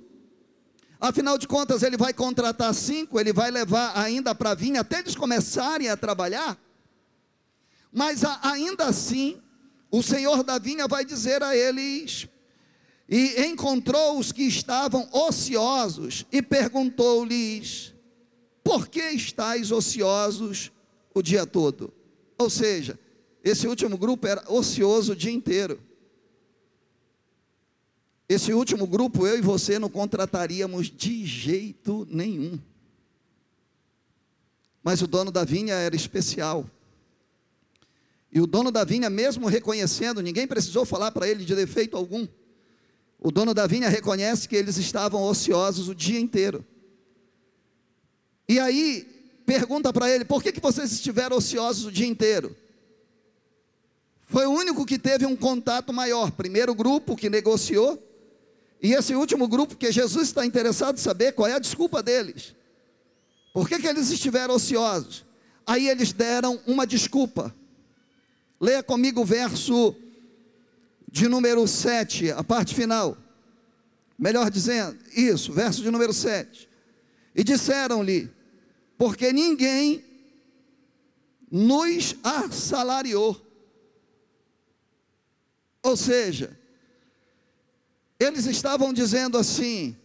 Afinal 1.00 1.38
de 1.38 1.48
contas, 1.48 1.84
ele 1.84 1.96
vai 1.96 2.12
contratar 2.12 2.74
cinco, 2.74 3.20
ele 3.20 3.32
vai 3.32 3.52
levar 3.52 3.96
ainda 3.96 4.34
para 4.34 4.56
vir 4.56 4.76
até 4.78 5.00
eles 5.00 5.16
começarem 5.16 5.90
a 5.90 5.96
trabalhar. 5.96 6.58
Mas 7.92 8.24
ainda 8.42 8.86
assim, 8.86 9.40
o 9.92 10.02
Senhor 10.02 10.44
da 10.44 10.58
vinha 10.58 10.88
vai 10.88 11.06
dizer 11.06 11.44
a 11.44 11.56
eles: 11.56 12.28
e 13.08 13.46
encontrou 13.46 14.18
os 14.18 14.32
que 14.32 14.44
estavam 14.44 15.08
ociosos 15.12 16.26
e 16.32 16.42
perguntou-lhes: 16.42 17.94
Por 18.64 18.88
que 18.88 19.10
estáis 19.12 19.72
ociosos 19.72 20.72
o 21.14 21.22
dia 21.22 21.46
todo? 21.46 21.94
Ou 22.38 22.50
seja, 22.50 23.00
esse 23.44 23.68
último 23.68 23.98
grupo 23.98 24.28
era 24.28 24.44
ocioso 24.52 25.14
o 25.14 25.16
dia 25.16 25.32
inteiro. 25.32 25.80
Esse 28.30 28.54
último 28.54 28.88
grupo, 28.88 29.28
eu 29.28 29.38
e 29.38 29.42
você 29.42 29.78
não 29.78 29.90
contrataríamos 29.90 30.88
de 30.88 31.26
jeito 31.26 32.08
nenhum. 32.10 32.58
Mas 34.82 35.02
o 35.02 35.08
dono 35.08 35.32
da 35.32 35.44
vinha 35.44 35.74
era 35.74 35.96
especial. 35.96 36.66
E 38.32 38.40
o 38.40 38.48
dono 38.48 38.72
da 38.72 38.86
vinha, 38.86 39.10
mesmo 39.10 39.48
reconhecendo, 39.48 40.22
ninguém 40.22 40.48
precisou 40.48 40.86
falar 40.86 41.12
para 41.12 41.28
ele 41.28 41.44
de 41.44 41.54
defeito 41.54 41.98
algum. 41.98 42.26
O 43.20 43.30
dono 43.32 43.54
da 43.54 43.68
vinha 43.68 43.90
reconhece 43.90 44.48
que 44.48 44.56
eles 44.56 44.78
estavam 44.78 45.24
ociosos 45.24 45.90
o 45.90 45.94
dia 45.94 46.20
inteiro. 46.20 46.66
E 48.52 48.60
aí 48.60 49.08
pergunta 49.46 49.94
para 49.94 50.12
ele: 50.12 50.26
por 50.26 50.44
que, 50.44 50.52
que 50.52 50.60
vocês 50.60 50.92
estiveram 50.92 51.38
ociosos 51.38 51.86
o 51.86 51.92
dia 51.92 52.06
inteiro? 52.06 52.54
Foi 54.28 54.46
o 54.46 54.52
único 54.52 54.86
que 54.86 55.00
teve 55.00 55.26
um 55.26 55.38
contato 55.38 55.94
maior. 55.94 56.32
Primeiro 56.32 56.76
grupo 56.76 57.16
que 57.16 57.30
negociou, 57.30 57.98
e 58.82 58.92
esse 58.92 59.16
último 59.16 59.48
grupo 59.48 59.78
que 59.78 59.90
Jesus 59.90 60.28
está 60.28 60.46
interessado 60.46 60.96
em 60.98 61.02
saber 61.02 61.32
qual 61.32 61.48
é 61.48 61.54
a 61.54 61.60
desculpa 61.60 62.04
deles. 62.04 62.54
Por 63.54 63.70
que, 63.70 63.80
que 63.80 63.88
eles 63.88 64.10
estiveram 64.10 64.56
ociosos? 64.56 65.24
Aí 65.66 65.88
eles 65.88 66.12
deram 66.12 66.60
uma 66.68 66.86
desculpa. 66.86 67.56
Leia 68.60 68.84
comigo 68.84 69.22
o 69.22 69.26
verso 69.26 69.96
de 71.10 71.30
número 71.30 71.66
7, 71.66 72.32
a 72.32 72.44
parte 72.44 72.76
final. 72.76 73.18
Melhor 74.20 74.52
dizendo, 74.52 74.98
isso, 75.16 75.54
verso 75.54 75.82
de 75.82 75.90
número 75.90 76.12
7. 76.12 76.68
E 77.34 77.46
disseram-lhe: 77.46 78.41
Porque 79.02 79.34
ninguém 79.34 80.06
nos 81.50 82.16
assalariou. 82.24 83.36
Ou 85.82 85.98
seja, 85.98 86.56
eles 88.20 88.46
estavam 88.46 88.94
dizendo 88.94 89.40
assim: 89.40 89.98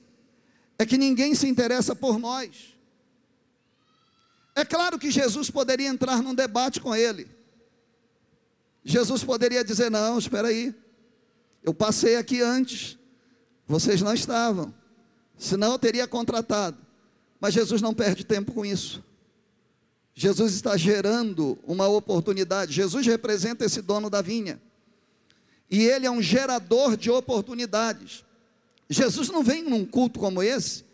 é 0.79 0.87
que 0.87 0.97
ninguém 0.97 1.35
se 1.35 1.47
interessa 1.47 1.95
por 1.95 2.19
nós. 2.19 2.75
É 4.55 4.65
claro 4.65 4.99
que 4.99 5.11
Jesus 5.11 5.51
poderia 5.51 5.89
entrar 5.89 6.23
num 6.23 6.35
debate 6.35 6.81
com 6.81 6.97
ele. 6.97 7.29
Jesus 8.83 9.23
poderia 9.23 9.63
dizer: 9.63 9.91
não, 9.91 10.17
espera 10.19 10.49
aí, 10.49 10.75
eu 11.63 11.75
passei 11.75 12.17
aqui 12.17 12.41
antes, 12.41 12.97
vocês 13.67 14.01
não 14.01 14.15
estavam, 14.15 14.75
senão 15.37 15.73
eu 15.73 15.79
teria 15.79 16.09
contratado. 16.09 16.86
Mas 17.41 17.55
Jesus 17.55 17.83
não 17.83 17.95
perde 17.95 18.25
tempo 18.25 18.53
com 18.53 18.65
isso. 18.65 19.03
Jesus 20.15 20.55
está 20.55 20.77
gerando 20.77 21.59
uma 21.67 21.87
oportunidade. 21.87 22.73
Jesus 22.73 23.07
representa 23.07 23.65
esse 23.65 23.83
dono 23.83 24.09
da 24.09 24.23
vinha. 24.23 24.61
E 25.71 25.85
ele 25.85 26.07
é 26.07 26.11
um 26.11 26.23
gerador 26.23 26.97
de 26.97 27.11
oportunidades. 27.11 28.25
Jesus 28.89 29.29
não 29.29 29.43
vem 29.43 29.63
num 29.63 29.85
culto 29.85 30.19
como 30.19 30.43
esse 30.43 30.85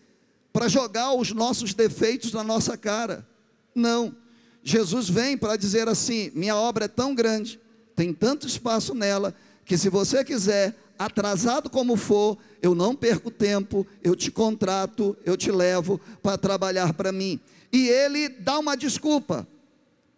para 0.53 0.69
jogar 0.69 1.15
os 1.15 1.33
nossos 1.33 1.73
defeitos 1.73 2.33
na 2.33 2.43
nossa 2.43 2.77
cara. 2.77 3.27
Não. 3.75 4.15
Jesus 4.63 5.09
vem 5.09 5.37
para 5.37 5.57
dizer 5.57 5.89
assim: 5.89 6.31
minha 6.35 6.57
obra 6.57 6.87
é 6.87 6.89
tão 6.89 7.15
grande, 7.15 7.61
tem 7.95 8.13
tanto 8.13 8.47
espaço 8.47 8.95
nela, 8.95 9.35
que 9.65 9.77
se 9.77 9.89
você 9.89 10.25
quiser, 10.25 10.77
atrasado 11.07 11.71
como 11.71 11.97
for, 11.97 12.39
eu 12.61 12.75
não 12.75 12.95
perco 12.95 13.31
tempo, 13.31 13.87
eu 14.03 14.15
te 14.15 14.31
contrato, 14.31 15.17
eu 15.25 15.37
te 15.37 15.51
levo 15.51 16.01
para 16.23 16.39
trabalhar 16.39 16.93
para 16.95 17.13
mim. 17.13 17.41
E 17.73 17.89
ele 17.89 18.29
dá 18.29 18.59
uma 18.59 18.77
desculpa, 18.77 19.47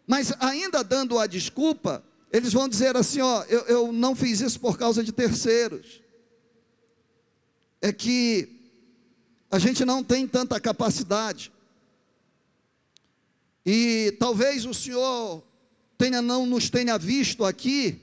mas 0.06 0.32
ainda 0.40 0.82
dando 0.82 1.18
a 1.18 1.26
desculpa, 1.26 2.02
eles 2.32 2.52
vão 2.52 2.68
dizer 2.68 2.96
assim: 2.96 3.20
ó, 3.20 3.44
eu, 3.44 3.60
eu 3.66 3.92
não 3.92 4.16
fiz 4.16 4.40
isso 4.40 4.58
por 4.58 4.76
causa 4.76 5.04
de 5.04 5.12
terceiros. 5.12 6.02
É 7.80 7.92
que 7.92 8.60
a 9.50 9.58
gente 9.58 9.84
não 9.84 10.02
tem 10.02 10.26
tanta 10.26 10.58
capacidade. 10.58 11.52
E 13.64 14.16
talvez 14.18 14.66
o 14.66 14.74
Senhor 14.74 15.42
tenha, 15.96 16.20
não 16.20 16.44
nos 16.44 16.68
tenha 16.68 16.98
visto 16.98 17.44
aqui, 17.44 18.00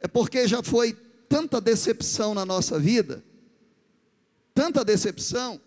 é 0.00 0.08
porque 0.08 0.48
já 0.48 0.62
foi 0.62 0.92
tanta 1.34 1.60
decepção 1.60 2.32
na 2.32 2.46
nossa 2.46 2.78
vida, 2.78 3.24
tanta 4.54 4.84
decepção, 4.84 5.60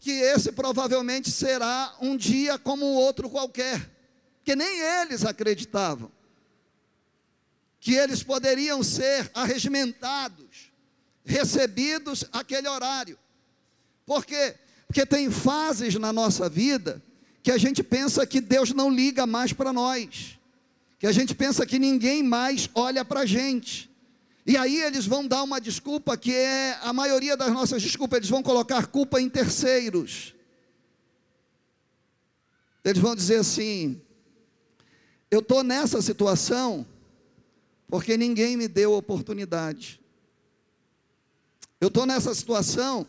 que 0.00 0.12
esse 0.12 0.50
provavelmente 0.50 1.30
será 1.30 1.94
um 2.00 2.16
dia 2.16 2.58
como 2.58 2.86
um 2.86 2.94
outro 2.94 3.28
qualquer, 3.28 3.86
que 4.42 4.56
nem 4.56 4.80
eles 4.80 5.26
acreditavam 5.26 6.10
que 7.78 7.94
eles 7.94 8.22
poderiam 8.22 8.82
ser 8.82 9.30
arregimentados, 9.34 10.72
recebidos 11.22 12.24
aquele 12.32 12.66
horário. 12.66 13.18
Por 14.06 14.24
quê? 14.24 14.54
Porque 14.86 15.04
tem 15.04 15.30
fases 15.30 15.96
na 15.96 16.14
nossa 16.14 16.48
vida 16.48 17.02
que 17.42 17.52
a 17.52 17.58
gente 17.58 17.82
pensa 17.82 18.26
que 18.26 18.40
Deus 18.40 18.72
não 18.72 18.90
liga 18.90 19.26
mais 19.26 19.52
para 19.52 19.70
nós, 19.70 20.38
que 20.98 21.06
a 21.06 21.12
gente 21.12 21.34
pensa 21.34 21.66
que 21.66 21.78
ninguém 21.78 22.22
mais 22.22 22.70
olha 22.74 23.04
para 23.04 23.20
a 23.20 23.26
gente. 23.26 23.94
E 24.46 24.56
aí 24.56 24.80
eles 24.80 25.06
vão 25.06 25.26
dar 25.26 25.42
uma 25.42 25.60
desculpa 25.60 26.16
que 26.16 26.32
é 26.32 26.78
a 26.82 26.92
maioria 26.92 27.36
das 27.36 27.52
nossas 27.52 27.82
desculpas, 27.82 28.18
eles 28.18 28.30
vão 28.30 28.44
colocar 28.44 28.86
culpa 28.86 29.20
em 29.20 29.28
terceiros. 29.28 30.34
Eles 32.84 33.02
vão 33.02 33.16
dizer 33.16 33.40
assim: 33.40 34.00
eu 35.28 35.40
estou 35.40 35.64
nessa 35.64 36.00
situação 36.00 36.86
porque 37.88 38.16
ninguém 38.16 38.56
me 38.56 38.68
deu 38.68 38.92
oportunidade. 38.92 40.00
Eu 41.80 41.88
estou 41.88 42.06
nessa 42.06 42.32
situação 42.32 43.04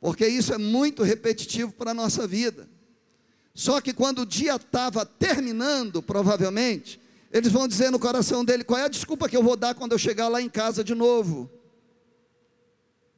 porque 0.00 0.26
isso 0.26 0.54
é 0.54 0.58
muito 0.58 1.02
repetitivo 1.02 1.72
para 1.72 1.90
a 1.90 1.94
nossa 1.94 2.26
vida. 2.26 2.66
Só 3.54 3.78
que 3.82 3.92
quando 3.92 4.22
o 4.22 4.26
dia 4.26 4.56
estava 4.56 5.04
terminando, 5.04 6.02
provavelmente, 6.02 6.98
eles 7.32 7.50
vão 7.50 7.66
dizer 7.66 7.90
no 7.90 7.98
coração 7.98 8.44
dele: 8.44 8.62
qual 8.62 8.78
é 8.78 8.84
a 8.84 8.88
desculpa 8.88 9.28
que 9.28 9.36
eu 9.36 9.42
vou 9.42 9.56
dar 9.56 9.74
quando 9.74 9.92
eu 9.92 9.98
chegar 9.98 10.28
lá 10.28 10.40
em 10.40 10.50
casa 10.50 10.84
de 10.84 10.94
novo? 10.94 11.50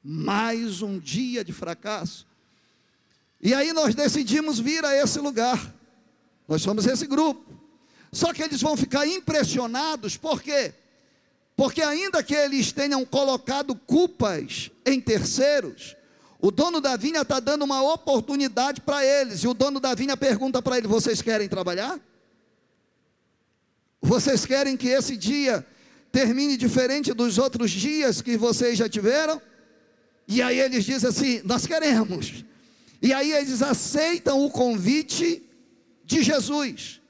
Mais 0.03 0.83
um 0.83 0.99
dia 0.99 1.45
de 1.45 1.53
fracasso. 1.53 2.27
E 3.41 3.53
aí 3.53 3.73
nós 3.73 3.95
decidimos 3.95 4.61
vir 4.61 4.85
a 4.85 4.95
esse 4.95 5.19
lugar. 5.19 5.75
Nós 6.47 6.63
somos 6.63 6.87
esse 6.87 7.07
grupo. 7.07 7.53
Só 8.13 8.33
que 8.33 8.43
eles 8.43 8.63
vão 8.63 8.77
ficar 8.77 9.07
impressionados, 9.07 10.17
por 10.17 10.41
quê? 10.41 10.73
Porque 11.57 11.83
ainda 11.83 12.23
que 12.23 12.35
eles 12.35 12.71
tenham 12.71 13.05
colocado 13.05 13.75
culpas 13.75 14.71
em 14.87 15.01
terceiros, 15.01 15.97
o 16.41 16.51
dono 16.51 16.81
da 16.81 16.97
vinha 16.97 17.23
está 17.23 17.41
dando 17.41 17.65
uma 17.65 17.83
oportunidade 17.83 18.81
para 18.81 19.05
eles. 19.05 19.43
E 19.43 19.49
o 19.49 19.55
dono 19.55 19.81
da 19.81 19.95
vinha 19.95 20.17
pergunta 20.17 20.63
para 20.63 20.79
ele: 20.79 20.87
Vocês 20.87 21.21
querem 21.21 21.49
trabalhar? 21.49 21.99
Vocês 24.05 24.45
querem 24.45 24.77
que 24.77 24.89
esse 24.89 25.17
dia 25.17 25.67
termine 26.13 26.59
diferente 26.59 27.15
dos 27.15 27.39
outros 27.39 27.71
dias 27.71 28.21
que 28.21 28.37
vocês 28.37 28.77
já 28.77 28.87
tiveram? 28.87 29.41
E 30.29 30.43
aí 30.43 30.61
eles 30.61 30.85
dizem 30.85 31.09
assim: 31.09 31.41
Nós 31.43 31.67
queremos. 31.67 32.45
E 33.01 33.15
aí 33.15 33.33
eles 33.33 33.63
aceitam 33.63 34.45
o 34.45 34.51
convite 34.51 35.43
de 36.05 36.23
Jesus. 36.23 37.01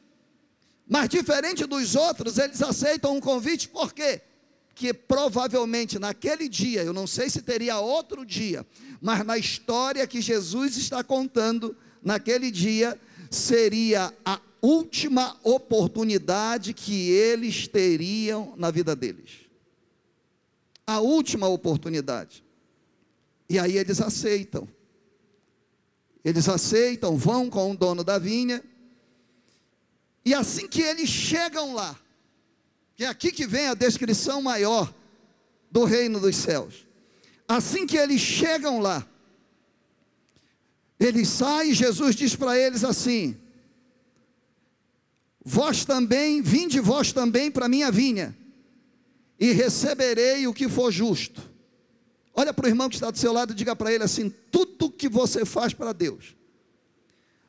Mas 0.89 1.09
diferente 1.09 1.67
dos 1.67 1.97
outros, 1.97 2.39
eles 2.39 2.63
aceitam 2.63 3.17
um 3.17 3.21
convite, 3.21 3.69
por 3.69 3.93
quê? 3.93 4.21
Que 4.73 4.95
provavelmente 4.95 5.99
naquele 5.99 6.49
dia, 6.49 6.85
eu 6.85 6.93
não 6.93 7.09
sei 7.09 7.29
se 7.29 7.43
teria 7.43 7.81
outro 7.81 8.25
dia, 8.25 8.65
mas 9.01 9.27
na 9.27 9.37
história 9.37 10.07
que 10.07 10.21
Jesus 10.21 10.77
está 10.77 11.03
contando, 11.03 11.77
naquele 12.01 12.53
dia 12.53 12.97
seria 13.31 14.15
a 14.25 14.39
última 14.65 15.39
oportunidade 15.43 16.73
que 16.73 17.11
eles 17.11 17.69
teriam 17.69 18.55
na 18.57 18.71
vida 18.71 18.97
deles. 18.97 19.41
A 20.87 21.01
última 21.01 21.47
oportunidade. 21.49 22.43
E 23.47 23.59
aí 23.59 23.77
eles 23.77 24.01
aceitam. 24.01 24.67
Eles 26.25 26.49
aceitam, 26.49 27.15
vão 27.19 27.51
com 27.51 27.73
o 27.73 27.77
dono 27.77 28.03
da 28.03 28.19
vinha. 28.19 28.65
E 30.25 30.33
assim 30.33 30.67
que 30.67 30.81
eles 30.81 31.11
chegam 31.11 31.75
lá, 31.75 31.99
que 32.97 33.05
é 33.05 33.09
aqui 33.09 33.31
que 33.31 33.47
vem 33.47 33.67
a 33.67 33.75
descrição 33.75 34.41
maior 34.41 34.93
do 35.71 35.85
reino 35.85 36.19
dos 36.19 36.37
céus. 36.37 36.87
Assim 37.47 37.87
que 37.87 37.99
eles 37.99 38.23
chegam 38.23 38.81
lá, 38.81 39.07
eles 40.99 41.29
saem 41.29 41.75
Jesus 41.75 42.17
diz 42.17 42.35
para 42.35 42.59
eles 42.59 42.83
assim: 42.83 43.44
Vós 45.45 45.85
também, 45.85 46.41
vinde 46.41 46.81
vós 46.81 47.13
também 47.13 47.51
para 47.51 47.69
minha 47.69 47.93
vinha, 47.93 48.35
e 49.39 49.53
receberei 49.53 50.47
o 50.47 50.55
que 50.55 50.69
for 50.69 50.91
justo. 50.91 51.53
Olha 52.33 52.53
para 52.53 52.65
o 52.65 52.69
irmão 52.69 52.89
que 52.89 52.95
está 52.95 53.11
do 53.11 53.19
seu 53.19 53.33
lado 53.33 53.53
e 53.53 53.57
diga 53.57 53.77
para 53.77 53.93
ele 53.93 54.05
assim: 54.05 54.33
tudo 54.51 54.91
que 54.91 55.09
você 55.09 55.45
faz 55.45 55.75
para 55.75 55.93
Deus 55.93 56.35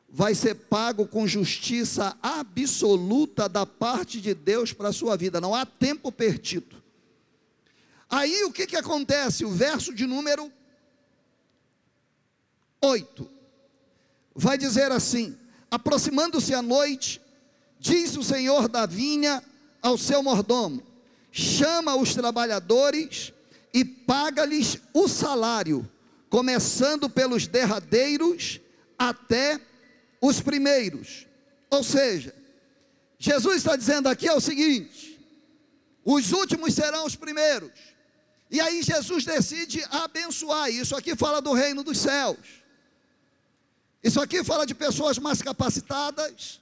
vai 0.08 0.34
ser 0.34 0.54
pago 0.54 1.06
com 1.06 1.26
justiça 1.26 2.16
absoluta 2.22 3.48
da 3.48 3.66
parte 3.66 4.20
de 4.20 4.32
Deus 4.34 4.72
para 4.72 4.88
a 4.88 4.92
sua 4.92 5.16
vida, 5.16 5.40
não 5.40 5.54
há 5.54 5.66
tempo 5.66 6.12
perdido. 6.12 6.82
Aí 8.08 8.44
o 8.44 8.52
que, 8.52 8.66
que 8.66 8.76
acontece? 8.76 9.44
O 9.44 9.50
verso 9.50 9.92
de 9.92 10.06
número 10.06 10.52
8 12.80 13.28
vai 14.34 14.56
dizer 14.56 14.92
assim: 14.92 15.36
aproximando-se 15.70 16.54
a 16.54 16.62
noite, 16.62 17.20
Diz 17.78 18.16
o 18.16 18.22
senhor 18.22 18.68
da 18.68 18.86
vinha 18.86 19.42
ao 19.82 19.96
seu 19.96 20.22
mordomo: 20.22 20.82
chama 21.30 21.96
os 21.96 22.14
trabalhadores 22.14 23.32
e 23.72 23.84
paga-lhes 23.84 24.78
o 24.94 25.06
salário, 25.06 25.88
começando 26.28 27.08
pelos 27.10 27.46
derradeiros 27.46 28.60
até 28.98 29.60
os 30.20 30.40
primeiros. 30.40 31.26
Ou 31.70 31.84
seja, 31.84 32.34
Jesus 33.18 33.56
está 33.56 33.76
dizendo 33.76 34.08
aqui 34.08 34.26
é 34.28 34.32
o 34.32 34.40
seguinte: 34.40 35.20
os 36.04 36.32
últimos 36.32 36.74
serão 36.74 37.04
os 37.04 37.16
primeiros. 37.16 37.72
E 38.50 38.60
aí 38.60 38.82
Jesus 38.82 39.24
decide 39.24 39.84
abençoar. 39.90 40.70
Isso 40.70 40.94
aqui 40.94 41.16
fala 41.16 41.42
do 41.42 41.52
reino 41.52 41.82
dos 41.82 41.98
céus. 41.98 42.38
Isso 44.02 44.20
aqui 44.20 44.44
fala 44.44 44.64
de 44.64 44.74
pessoas 44.74 45.18
mais 45.18 45.42
capacitadas, 45.42 46.60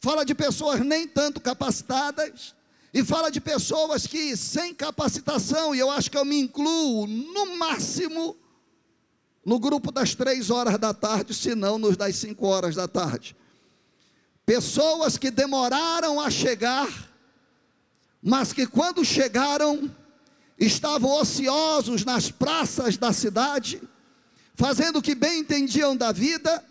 fala 0.00 0.24
de 0.24 0.34
pessoas 0.34 0.80
nem 0.80 1.06
tanto 1.06 1.40
capacitadas, 1.40 2.54
e 2.92 3.04
fala 3.04 3.30
de 3.30 3.40
pessoas 3.40 4.06
que 4.06 4.36
sem 4.36 4.74
capacitação, 4.74 5.74
e 5.74 5.78
eu 5.78 5.90
acho 5.90 6.10
que 6.10 6.18
eu 6.18 6.24
me 6.24 6.40
incluo 6.40 7.06
no 7.06 7.56
máximo 7.56 8.36
no 9.44 9.58
grupo 9.58 9.90
das 9.90 10.14
três 10.14 10.50
horas 10.50 10.78
da 10.78 10.92
tarde, 10.92 11.32
se 11.32 11.54
não 11.54 11.78
nos 11.78 11.96
das 11.96 12.16
cinco 12.16 12.46
horas 12.46 12.74
da 12.74 12.86
tarde. 12.86 13.36
Pessoas 14.44 15.16
que 15.16 15.30
demoraram 15.30 16.20
a 16.20 16.30
chegar, 16.30 16.88
mas 18.22 18.52
que 18.52 18.66
quando 18.66 19.04
chegaram, 19.04 19.90
estavam 20.58 21.10
ociosos 21.10 22.04
nas 22.04 22.30
praças 22.30 22.96
da 22.96 23.12
cidade, 23.12 23.80
fazendo 24.54 24.98
o 24.98 25.02
que 25.02 25.14
bem 25.14 25.40
entendiam 25.40 25.96
da 25.96 26.12
vida, 26.12 26.62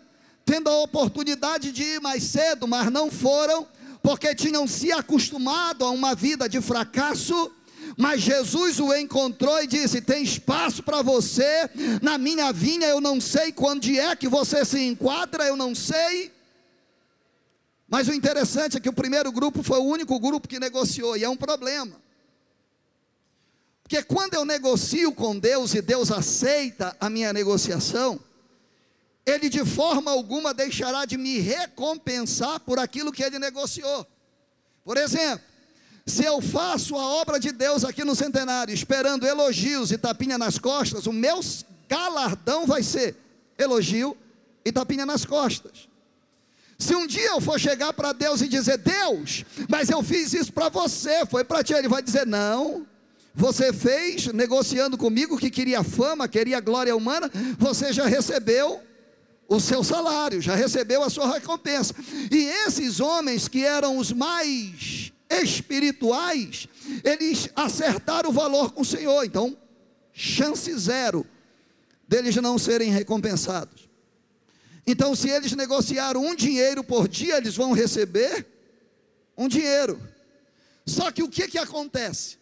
tendo 0.50 0.68
a 0.68 0.82
oportunidade 0.82 1.70
de 1.70 1.84
ir 1.84 2.00
mais 2.00 2.24
cedo, 2.24 2.66
mas 2.66 2.90
não 2.90 3.08
foram, 3.08 3.68
porque 4.02 4.34
tinham 4.34 4.66
se 4.66 4.90
acostumado 4.90 5.84
a 5.84 5.90
uma 5.90 6.12
vida 6.12 6.48
de 6.48 6.60
fracasso. 6.60 7.52
Mas 7.96 8.20
Jesus 8.22 8.80
o 8.80 8.92
encontrou 8.92 9.62
e 9.62 9.68
disse: 9.68 10.00
Tem 10.00 10.24
espaço 10.24 10.82
para 10.82 11.02
você 11.02 11.70
na 12.02 12.18
minha 12.18 12.52
vinha. 12.52 12.88
Eu 12.88 13.00
não 13.00 13.20
sei 13.20 13.52
quando 13.52 13.88
é 13.90 14.16
que 14.16 14.26
você 14.26 14.64
se 14.64 14.80
enquadra, 14.80 15.44
eu 15.44 15.54
não 15.54 15.72
sei. 15.72 16.32
Mas 17.88 18.08
o 18.08 18.12
interessante 18.12 18.76
é 18.76 18.80
que 18.80 18.88
o 18.88 18.92
primeiro 18.92 19.30
grupo 19.30 19.62
foi 19.62 19.78
o 19.78 19.84
único 19.84 20.18
grupo 20.18 20.48
que 20.48 20.58
negociou, 20.58 21.16
e 21.16 21.22
é 21.22 21.28
um 21.28 21.36
problema. 21.36 21.94
Porque 23.84 24.02
quando 24.02 24.34
eu 24.34 24.44
negocio 24.44 25.12
com 25.12 25.38
Deus 25.38 25.74
e 25.74 25.82
Deus 25.82 26.10
aceita 26.10 26.96
a 27.00 27.08
minha 27.08 27.32
negociação, 27.32 28.20
ele 29.30 29.48
de 29.48 29.64
forma 29.64 30.10
alguma 30.10 30.52
deixará 30.52 31.04
de 31.04 31.16
me 31.16 31.38
recompensar 31.38 32.60
por 32.60 32.78
aquilo 32.78 33.12
que 33.12 33.22
ele 33.22 33.38
negociou. 33.38 34.06
Por 34.84 34.96
exemplo, 34.96 35.44
se 36.06 36.24
eu 36.24 36.40
faço 36.40 36.96
a 36.96 37.06
obra 37.20 37.38
de 37.38 37.52
Deus 37.52 37.84
aqui 37.84 38.04
no 38.04 38.14
centenário, 38.14 38.74
esperando 38.74 39.26
elogios 39.26 39.92
e 39.92 39.98
tapinha 39.98 40.36
nas 40.36 40.58
costas, 40.58 41.06
o 41.06 41.12
meu 41.12 41.40
galardão 41.88 42.66
vai 42.66 42.82
ser 42.82 43.16
elogio 43.58 44.16
e 44.64 44.72
tapinha 44.72 45.06
nas 45.06 45.24
costas. 45.24 45.88
Se 46.78 46.94
um 46.94 47.06
dia 47.06 47.28
eu 47.28 47.40
for 47.40 47.60
chegar 47.60 47.92
para 47.92 48.12
Deus 48.12 48.40
e 48.40 48.48
dizer, 48.48 48.78
Deus, 48.78 49.44
mas 49.68 49.90
eu 49.90 50.02
fiz 50.02 50.32
isso 50.32 50.52
para 50.52 50.70
você, 50.70 51.26
foi 51.26 51.44
para 51.44 51.62
ti, 51.62 51.74
ele 51.74 51.88
vai 51.88 52.02
dizer, 52.02 52.26
não, 52.26 52.86
você 53.34 53.72
fez 53.72 54.26
negociando 54.28 54.96
comigo 54.96 55.38
que 55.38 55.50
queria 55.50 55.84
fama, 55.84 56.26
queria 56.26 56.58
glória 56.58 56.96
humana, 56.96 57.30
você 57.58 57.92
já 57.92 58.06
recebeu 58.06 58.80
o 59.50 59.58
seu 59.58 59.82
salário, 59.82 60.40
já 60.40 60.54
recebeu 60.54 61.02
a 61.02 61.10
sua 61.10 61.34
recompensa. 61.34 61.92
E 62.30 62.44
esses 62.66 63.00
homens 63.00 63.48
que 63.48 63.64
eram 63.64 63.98
os 63.98 64.12
mais 64.12 65.12
espirituais, 65.28 66.68
eles 67.02 67.48
acertaram 67.56 68.30
o 68.30 68.32
valor 68.32 68.70
com 68.70 68.82
o 68.82 68.84
Senhor. 68.84 69.24
Então, 69.24 69.58
chance 70.12 70.72
zero 70.78 71.26
deles 72.06 72.36
não 72.36 72.58
serem 72.58 72.92
recompensados. 72.92 73.90
Então, 74.86 75.16
se 75.16 75.28
eles 75.28 75.52
negociaram 75.52 76.24
um 76.24 76.34
dinheiro 76.34 76.84
por 76.84 77.08
dia, 77.08 77.36
eles 77.36 77.56
vão 77.56 77.72
receber 77.72 78.46
um 79.36 79.48
dinheiro. 79.48 80.00
Só 80.86 81.10
que 81.10 81.24
o 81.24 81.28
que, 81.28 81.48
que 81.48 81.58
acontece? 81.58 82.38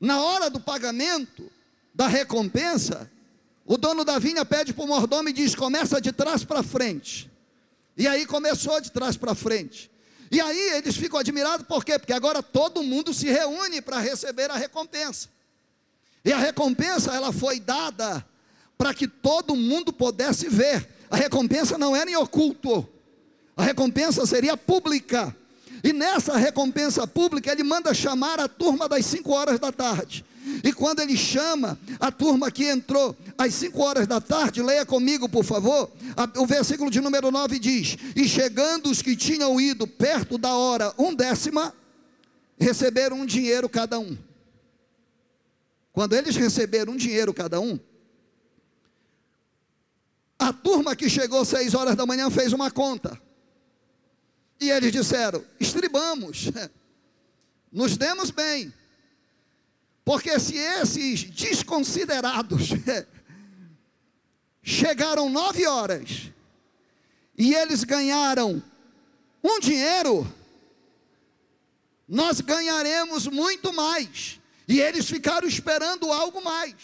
Na 0.00 0.22
hora 0.22 0.48
do 0.48 0.60
pagamento 0.60 1.50
da 1.92 2.06
recompensa, 2.06 3.10
o 3.64 3.76
dono 3.76 4.04
da 4.04 4.18
vinha 4.18 4.44
pede 4.44 4.72
para 4.72 4.84
o 4.84 4.88
mordomo 4.88 5.28
e 5.28 5.32
diz: 5.32 5.54
começa 5.54 6.00
de 6.00 6.12
trás 6.12 6.44
para 6.44 6.62
frente. 6.62 7.30
E 7.96 8.06
aí 8.08 8.26
começou 8.26 8.80
de 8.80 8.90
trás 8.90 9.16
para 9.16 9.34
frente. 9.34 9.90
E 10.30 10.40
aí 10.40 10.76
eles 10.76 10.96
ficam 10.96 11.20
admirados, 11.20 11.66
por 11.66 11.84
quê? 11.84 11.98
Porque 11.98 12.12
agora 12.12 12.42
todo 12.42 12.82
mundo 12.82 13.12
se 13.12 13.26
reúne 13.26 13.82
para 13.82 13.98
receber 13.98 14.50
a 14.50 14.56
recompensa. 14.56 15.28
E 16.24 16.32
a 16.32 16.38
recompensa 16.38 17.12
ela 17.12 17.32
foi 17.32 17.60
dada 17.60 18.26
para 18.78 18.94
que 18.94 19.06
todo 19.06 19.54
mundo 19.54 19.92
pudesse 19.92 20.48
ver. 20.48 20.88
A 21.10 21.16
recompensa 21.16 21.76
não 21.76 21.94
era 21.94 22.10
em 22.10 22.16
oculto. 22.16 22.88
A 23.56 23.62
recompensa 23.62 24.24
seria 24.24 24.56
pública. 24.56 25.36
E 25.84 25.92
nessa 25.92 26.36
recompensa 26.36 27.06
pública, 27.06 27.52
ele 27.52 27.62
manda 27.62 27.92
chamar 27.92 28.40
a 28.40 28.48
turma 28.48 28.88
das 28.88 29.04
5 29.04 29.30
horas 29.32 29.60
da 29.60 29.70
tarde. 29.70 30.24
E 30.64 30.72
quando 30.72 31.00
ele 31.00 31.16
chama 31.16 31.78
a 32.00 32.10
turma 32.10 32.50
que 32.50 32.64
entrou 32.64 33.16
às 33.38 33.54
5 33.54 33.80
horas 33.80 34.06
da 34.06 34.20
tarde, 34.20 34.62
leia 34.62 34.84
comigo, 34.84 35.28
por 35.28 35.44
favor. 35.44 35.90
O 36.36 36.46
versículo 36.46 36.90
de 36.90 37.00
número 37.00 37.30
9 37.30 37.58
diz: 37.58 37.96
E 38.16 38.28
chegando 38.28 38.90
os 38.90 39.00
que 39.00 39.16
tinham 39.16 39.60
ido 39.60 39.86
perto 39.86 40.36
da 40.36 40.54
hora 40.54 40.92
um 40.98 41.14
décima, 41.14 41.74
receberam 42.58 43.20
um 43.20 43.26
dinheiro 43.26 43.68
cada 43.68 43.98
um. 43.98 44.16
Quando 45.92 46.14
eles 46.14 46.36
receberam 46.36 46.94
um 46.94 46.96
dinheiro 46.96 47.32
cada 47.34 47.60
um, 47.60 47.78
a 50.38 50.52
turma 50.52 50.96
que 50.96 51.08
chegou 51.08 51.44
seis 51.44 51.74
horas 51.74 51.94
da 51.94 52.04
manhã 52.04 52.28
fez 52.30 52.52
uma 52.52 52.70
conta. 52.70 53.20
E 54.60 54.70
eles 54.70 54.90
disseram: 54.90 55.44
estribamos, 55.60 56.50
nos 57.70 57.96
demos 57.96 58.30
bem. 58.30 58.72
Porque 60.04 60.38
se 60.38 60.56
esses 60.56 61.24
desconsiderados 61.24 62.68
chegaram 64.62 65.28
nove 65.28 65.66
horas 65.66 66.32
e 67.36 67.54
eles 67.54 67.84
ganharam 67.84 68.62
um 69.42 69.60
dinheiro, 69.60 70.26
nós 72.08 72.40
ganharemos 72.40 73.26
muito 73.26 73.72
mais. 73.72 74.40
E 74.68 74.80
eles 74.80 75.08
ficaram 75.08 75.46
esperando 75.46 76.12
algo 76.12 76.42
mais. 76.42 76.74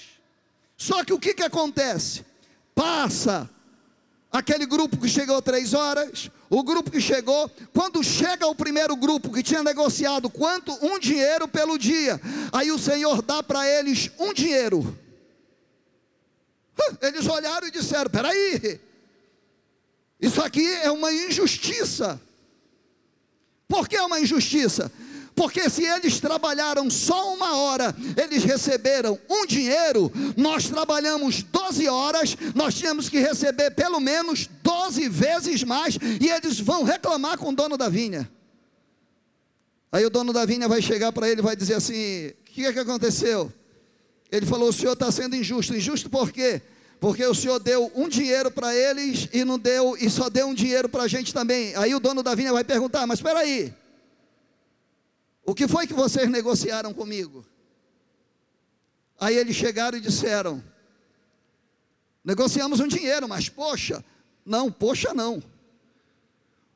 Só 0.77 1.05
que 1.05 1.13
o 1.13 1.19
que, 1.19 1.35
que 1.35 1.43
acontece? 1.43 2.25
Passa 2.75 3.51
aquele 4.31 4.67
grupo 4.67 4.97
que 4.97 5.09
chegou 5.09 5.41
três 5.41 5.75
horas, 5.75 6.31
o 6.51 6.63
grupo 6.63 6.91
que 6.91 7.01
chegou, 7.01 7.51
quando 7.73 8.03
chega 8.03 8.47
o 8.47 8.55
primeiro 8.55 8.95
grupo 8.97 9.33
que 9.33 9.43
tinha 9.43 9.63
negociado 9.63 10.31
quanto? 10.31 10.73
Um 10.85 10.99
dinheiro 10.99 11.49
pelo 11.49 11.79
dia, 11.79 12.21
aí 12.53 12.71
o 12.71 12.79
Senhor 12.79 13.23
dá 13.23 13.43
para 13.43 13.67
eles 13.69 14.11
um 14.19 14.33
dinheiro. 14.33 14.97
Eles 17.01 17.27
olharam 17.27 17.67
e 17.67 17.71
disseram: 17.71 18.11
peraí, 18.11 18.81
isso 20.21 20.43
aqui 20.43 20.67
é 20.75 20.91
uma 20.91 21.13
injustiça. 21.13 22.21
Por 23.67 23.89
que 23.89 23.97
é 23.97 24.03
uma 24.03 24.21
injustiça? 24.21 24.91
Porque 25.39 25.71
se 25.71 25.85
eles 25.85 26.19
trabalharam 26.19 26.91
só 26.91 27.33
uma 27.33 27.57
hora, 27.57 27.95
eles 28.21 28.43
receberam 28.43 29.17
um 29.31 29.47
dinheiro, 29.47 30.11
nós 30.37 30.69
trabalhamos 30.69 31.45
12 31.45 31.87
horas, 31.87 32.37
nós 32.57 32.75
tínhamos 32.75 33.09
que 33.09 33.21
receber 33.21 33.71
pelo 33.71 34.01
menos 34.01 34.49
12 34.65 35.09
vezes 35.09 35.63
mais, 35.63 35.97
e 36.21 36.29
eles 36.29 36.59
vão 36.59 36.83
reclamar 36.83 37.39
com 37.39 37.51
o 37.51 37.55
dono 37.55 37.77
da 37.77 37.89
vinha. 37.89 38.29
Aí 39.93 40.05
o 40.05 40.11
dono 40.11 40.33
da 40.33 40.45
vinha 40.45 40.67
vai 40.67 40.83
chegar 40.83 41.13
para 41.13 41.29
ele 41.31 41.41
e 41.41 41.45
vai 41.45 41.55
dizer 41.55 41.75
assim: 41.75 42.31
O 42.31 42.35
que 42.45 42.67
é 42.67 42.73
que 42.73 42.81
aconteceu? 42.81 43.53
Ele 44.33 44.45
falou: 44.45 44.71
O 44.71 44.73
senhor 44.73 44.95
está 44.95 45.13
sendo 45.13 45.37
injusto. 45.37 45.73
Injusto 45.73 46.11
por 46.11 46.33
quê? 46.33 46.61
Porque 46.99 47.25
o 47.25 47.33
senhor 47.33 47.61
deu 47.61 47.93
um 47.95 48.09
dinheiro 48.09 48.51
para 48.51 48.75
eles 48.75 49.29
e 49.33 49.45
não 49.45 49.57
deu, 49.57 49.97
e 50.01 50.11
só 50.11 50.29
deu 50.29 50.49
um 50.49 50.55
dinheiro 50.55 50.89
para 50.89 51.05
a 51.05 51.09
gente 51.09 51.33
também. 51.33 51.77
Aí 51.77 51.95
o 51.95 52.01
dono 52.01 52.25
da 52.25 52.35
vinha 52.35 52.53
vai 52.53 52.65
perguntar: 52.65 53.07
Mas 53.07 53.21
espera 53.21 53.39
aí. 53.39 53.73
O 55.49 55.55
que 55.55 55.67
foi 55.67 55.87
que 55.87 55.95
vocês 55.95 56.29
negociaram 56.29 56.93
comigo? 56.93 57.43
Aí 59.19 59.35
eles 59.35 59.57
chegaram 59.57 59.97
e 59.97 60.01
disseram: 60.03 60.63
Negociamos 62.23 62.81
um 62.81 62.87
dinheiro, 62.87 63.27
mas 63.27 63.49
poxa, 63.49 64.05
não, 64.45 64.71
poxa 64.71 65.15
não. 65.15 65.43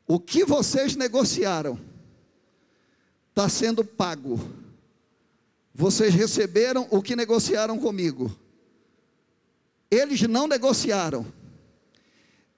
O 0.07 0.19
que 0.19 0.43
vocês 0.47 0.97
negociaram 0.97 1.79
está 3.29 3.47
sendo 3.47 3.85
pago. 3.85 4.41
Vocês 5.75 6.15
receberam 6.15 6.89
o 6.91 7.03
que 7.03 7.15
negociaram 7.15 7.79
comigo. 7.79 8.35
Eles 9.91 10.23
não 10.23 10.49
negociaram. 10.49 11.31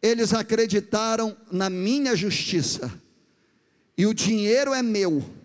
Eles 0.01 0.33
acreditaram 0.33 1.37
na 1.51 1.69
minha 1.69 2.15
justiça. 2.15 2.89
E 3.99 4.07
o 4.07 4.15
dinheiro 4.15 4.73
é 4.73 4.81
meu 4.81 5.44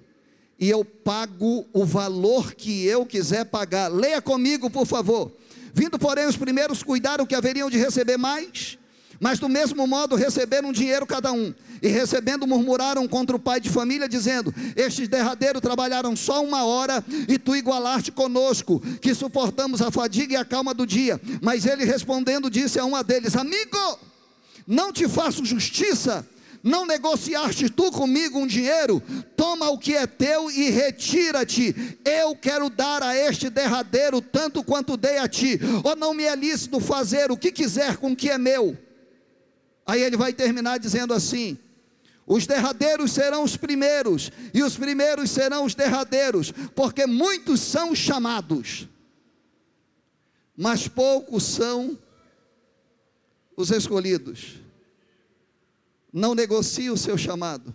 e 0.60 0.70
eu 0.70 0.84
pago 0.84 1.66
o 1.72 1.86
valor 1.86 2.54
que 2.54 2.86
eu 2.86 3.06
quiser 3.06 3.46
pagar. 3.46 3.88
Leia 3.88 4.22
comigo, 4.22 4.70
por 4.70 4.86
favor. 4.86 5.32
Vindo, 5.74 5.98
porém, 5.98 6.28
os 6.28 6.36
primeiros 6.36 6.84
cuidaram 6.84 7.26
que 7.26 7.34
haveriam 7.34 7.70
de 7.70 7.78
receber 7.78 8.18
mais, 8.18 8.78
mas 9.20 9.40
do 9.40 9.48
mesmo 9.48 9.88
modo 9.88 10.16
receberam 10.16 10.74
dinheiro 10.74 11.06
cada 11.08 11.32
um. 11.32 11.54
E 11.82 11.88
recebendo, 11.88 12.46
murmuraram 12.46 13.08
contra 13.08 13.38
o 13.38 13.40
pai 13.40 13.62
de 13.62 13.70
família, 13.70 14.10
dizendo: 14.10 14.54
Estes 14.76 15.08
derradeiros 15.08 15.62
trabalharam 15.62 16.14
só 16.14 16.44
uma 16.44 16.66
hora, 16.66 17.04
e 17.26 17.38
tu 17.38 17.56
igualaste 17.56 18.12
conosco, 18.12 18.82
que 19.02 19.14
suportamos 19.14 19.82
a 19.82 19.90
fadiga 19.90 20.34
e 20.34 20.36
a 20.36 20.44
calma 20.44 20.74
do 20.74 20.86
dia. 20.86 21.22
Mas 21.42 21.66
ele 21.66 21.86
respondendo, 21.86 22.50
disse 22.50 22.78
a 22.80 22.84
uma 22.84 23.02
deles: 23.02 23.38
Amigo, 23.38 24.00
não 24.68 24.92
te 24.92 25.08
faço 25.08 25.46
justiça 25.46 26.28
não 26.62 26.86
negociaste 26.86 27.70
tu 27.70 27.92
comigo 27.92 28.40
um 28.40 28.48
dinheiro? 28.48 29.02
Toma 29.36 29.70
o 29.70 29.78
que 29.78 29.96
é 29.96 30.06
teu 30.06 30.52
e 30.52 30.70
retira-te. 30.70 31.98
Eu 32.04 32.36
quero 32.36 32.70
dar 32.70 33.02
a 33.02 33.16
este 33.16 33.50
derradeiro 33.50 34.22
tanto 34.22 34.64
quanto 34.64 34.98
dei 34.98 35.18
a 35.18 35.28
ti. 35.28 35.60
Ou 35.84 35.96
não 35.96 36.14
me 36.14 36.24
é 36.24 36.36
lícito 36.36 36.80
fazer 36.80 37.32
o 37.32 37.38
que 37.38 37.52
quiser 37.52 37.98
com 37.98 38.12
o 38.12 38.16
que 38.16 38.30
é 38.30 38.38
meu? 38.38 38.78
Aí 39.86 40.02
ele 40.02 40.18
vai 40.18 40.34
terminar 40.34 40.78
dizendo 40.78 41.14
assim: 41.14 41.58
os 42.28 42.46
derradeiros 42.46 43.12
serão 43.12 43.44
os 43.44 43.58
primeiros, 43.58 44.32
e 44.54 44.62
os 44.62 44.78
primeiros 44.78 45.32
serão 45.32 45.66
os 45.66 45.74
derradeiros, 45.74 46.52
porque 46.76 47.08
muitos 47.08 47.60
são 47.60 47.96
chamados, 47.96 48.88
mas 50.56 50.88
poucos 50.88 51.44
são 51.44 51.98
os 53.58 53.72
escolhidos. 53.72 54.69
Não 56.12 56.34
negocie 56.34 56.90
o 56.90 56.98
seu 56.98 57.18
chamado. 57.18 57.74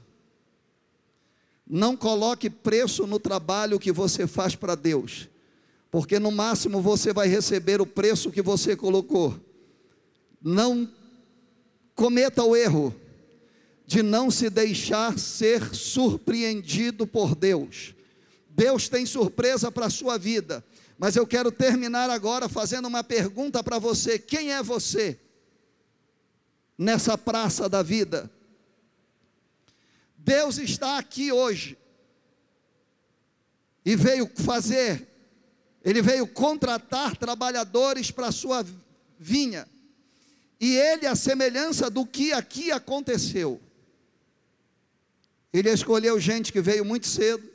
Não 1.66 1.96
coloque 1.96 2.50
preço 2.50 3.06
no 3.06 3.18
trabalho 3.18 3.78
que 3.78 3.90
você 3.90 4.26
faz 4.26 4.54
para 4.54 4.74
Deus, 4.74 5.28
porque 5.90 6.18
no 6.18 6.30
máximo 6.30 6.82
você 6.82 7.12
vai 7.12 7.26
receber 7.26 7.80
o 7.80 7.86
preço 7.86 8.30
que 8.30 8.42
você 8.42 8.76
colocou. 8.76 9.34
Não 10.42 10.90
cometa 11.94 12.42
o 12.42 12.54
erro 12.54 12.94
de 13.86 14.02
não 14.02 14.30
se 14.30 14.50
deixar 14.50 15.18
ser 15.18 15.74
surpreendido 15.74 17.06
por 17.06 17.34
Deus. 17.34 17.94
Deus 18.48 18.88
tem 18.88 19.06
surpresa 19.06 19.70
para 19.70 19.86
a 19.86 19.90
sua 19.90 20.18
vida, 20.18 20.64
mas 20.98 21.16
eu 21.16 21.26
quero 21.26 21.50
terminar 21.50 22.10
agora 22.10 22.48
fazendo 22.48 22.86
uma 22.86 23.02
pergunta 23.02 23.64
para 23.64 23.78
você: 23.78 24.18
quem 24.18 24.52
é 24.52 24.62
você? 24.62 25.18
Nessa 26.76 27.16
praça 27.16 27.68
da 27.68 27.82
vida. 27.82 28.30
Deus 30.16 30.58
está 30.58 30.98
aqui 30.98 31.30
hoje 31.30 31.76
e 33.84 33.94
veio 33.94 34.30
fazer, 34.36 35.06
Ele 35.84 36.00
veio 36.00 36.26
contratar 36.26 37.16
trabalhadores 37.16 38.10
para 38.10 38.28
a 38.28 38.32
sua 38.32 38.64
vinha. 39.18 39.68
E 40.58 40.76
Ele, 40.76 41.06
a 41.06 41.14
semelhança 41.14 41.90
do 41.90 42.06
que 42.06 42.32
aqui 42.32 42.72
aconteceu, 42.72 43.60
Ele 45.52 45.70
escolheu 45.70 46.18
gente 46.18 46.50
que 46.50 46.62
veio 46.62 46.84
muito 46.84 47.06
cedo, 47.06 47.46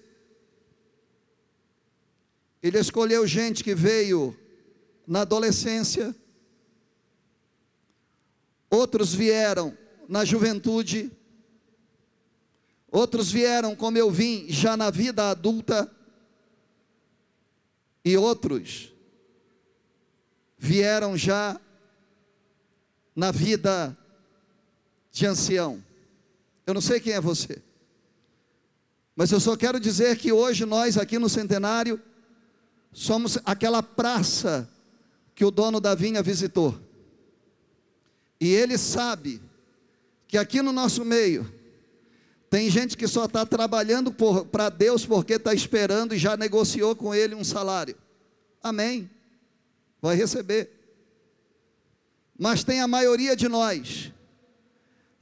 Ele 2.62 2.78
escolheu 2.78 3.26
gente 3.26 3.64
que 3.64 3.74
veio 3.74 4.38
na 5.08 5.22
adolescência, 5.22 6.16
outros 8.70 9.14
vieram 9.14 9.78
na 10.08 10.24
juventude, 10.24 11.12
outros 12.92 13.32
vieram 13.32 13.76
como 13.76 13.98
eu 13.98 14.10
vim 14.12 14.46
já 14.50 14.76
na 14.78 14.90
vida 14.90 15.30
adulta, 15.30 15.90
e 18.04 18.16
outros 18.18 18.92
vieram 20.58 21.18
já 21.18 21.60
na 23.16 23.32
vida 23.32 23.98
de 25.12 25.26
ancião. 25.26 25.84
Eu 26.66 26.74
não 26.74 26.82
sei 26.82 27.00
quem 27.00 27.14
é 27.14 27.22
você, 27.22 27.62
mas 29.16 29.32
eu 29.32 29.40
só 29.40 29.58
quero 29.58 29.80
dizer 29.80 30.18
que 30.18 30.32
hoje 30.32 30.66
nós 30.66 30.98
aqui 30.98 31.20
no 31.20 31.28
centenário 31.28 32.02
somos 32.92 33.38
aquela 33.46 33.84
praça 33.84 34.70
que 35.36 35.44
o 35.46 35.52
dono 35.52 35.80
da 35.80 35.94
vinha 35.94 36.24
visitou. 36.24 36.89
E 38.40 38.54
ele 38.54 38.78
sabe 38.78 39.42
que 40.28 40.38
aqui 40.38 40.62
no 40.62 40.72
nosso 40.72 41.04
meio 41.04 41.52
tem 42.50 42.70
gente 42.70 42.98
que 42.98 43.08
só 43.08 43.26
está 43.26 43.46
trabalhando 43.46 44.12
para 44.52 44.70
Deus 44.70 45.06
porque 45.06 45.34
está 45.34 45.54
esperando 45.54 46.16
e 46.16 46.18
já 46.18 46.36
negociou 46.36 46.96
com 46.96 47.14
ele 47.14 47.36
um 47.36 47.44
salário. 47.44 47.96
Amém. 48.62 49.10
Vai 50.02 50.16
receber. 50.16 50.72
Mas 52.38 52.64
tem 52.64 52.82
a 52.82 52.88
maioria 52.88 53.36
de 53.36 53.48
nós 53.48 54.12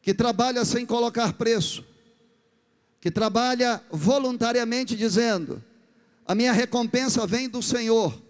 que 0.01 0.13
trabalha 0.13 0.63
sem 0.63 0.85
colocar 0.85 1.33
preço, 1.33 1.83
que 3.01 3.11
trabalha 3.11 3.83
voluntariamente 3.91 4.95
dizendo: 4.95 5.61
a 6.25 6.33
minha 6.33 6.53
recompensa 6.53 7.27
vem 7.27 7.49
do 7.49 7.61
Senhor. 7.61 8.21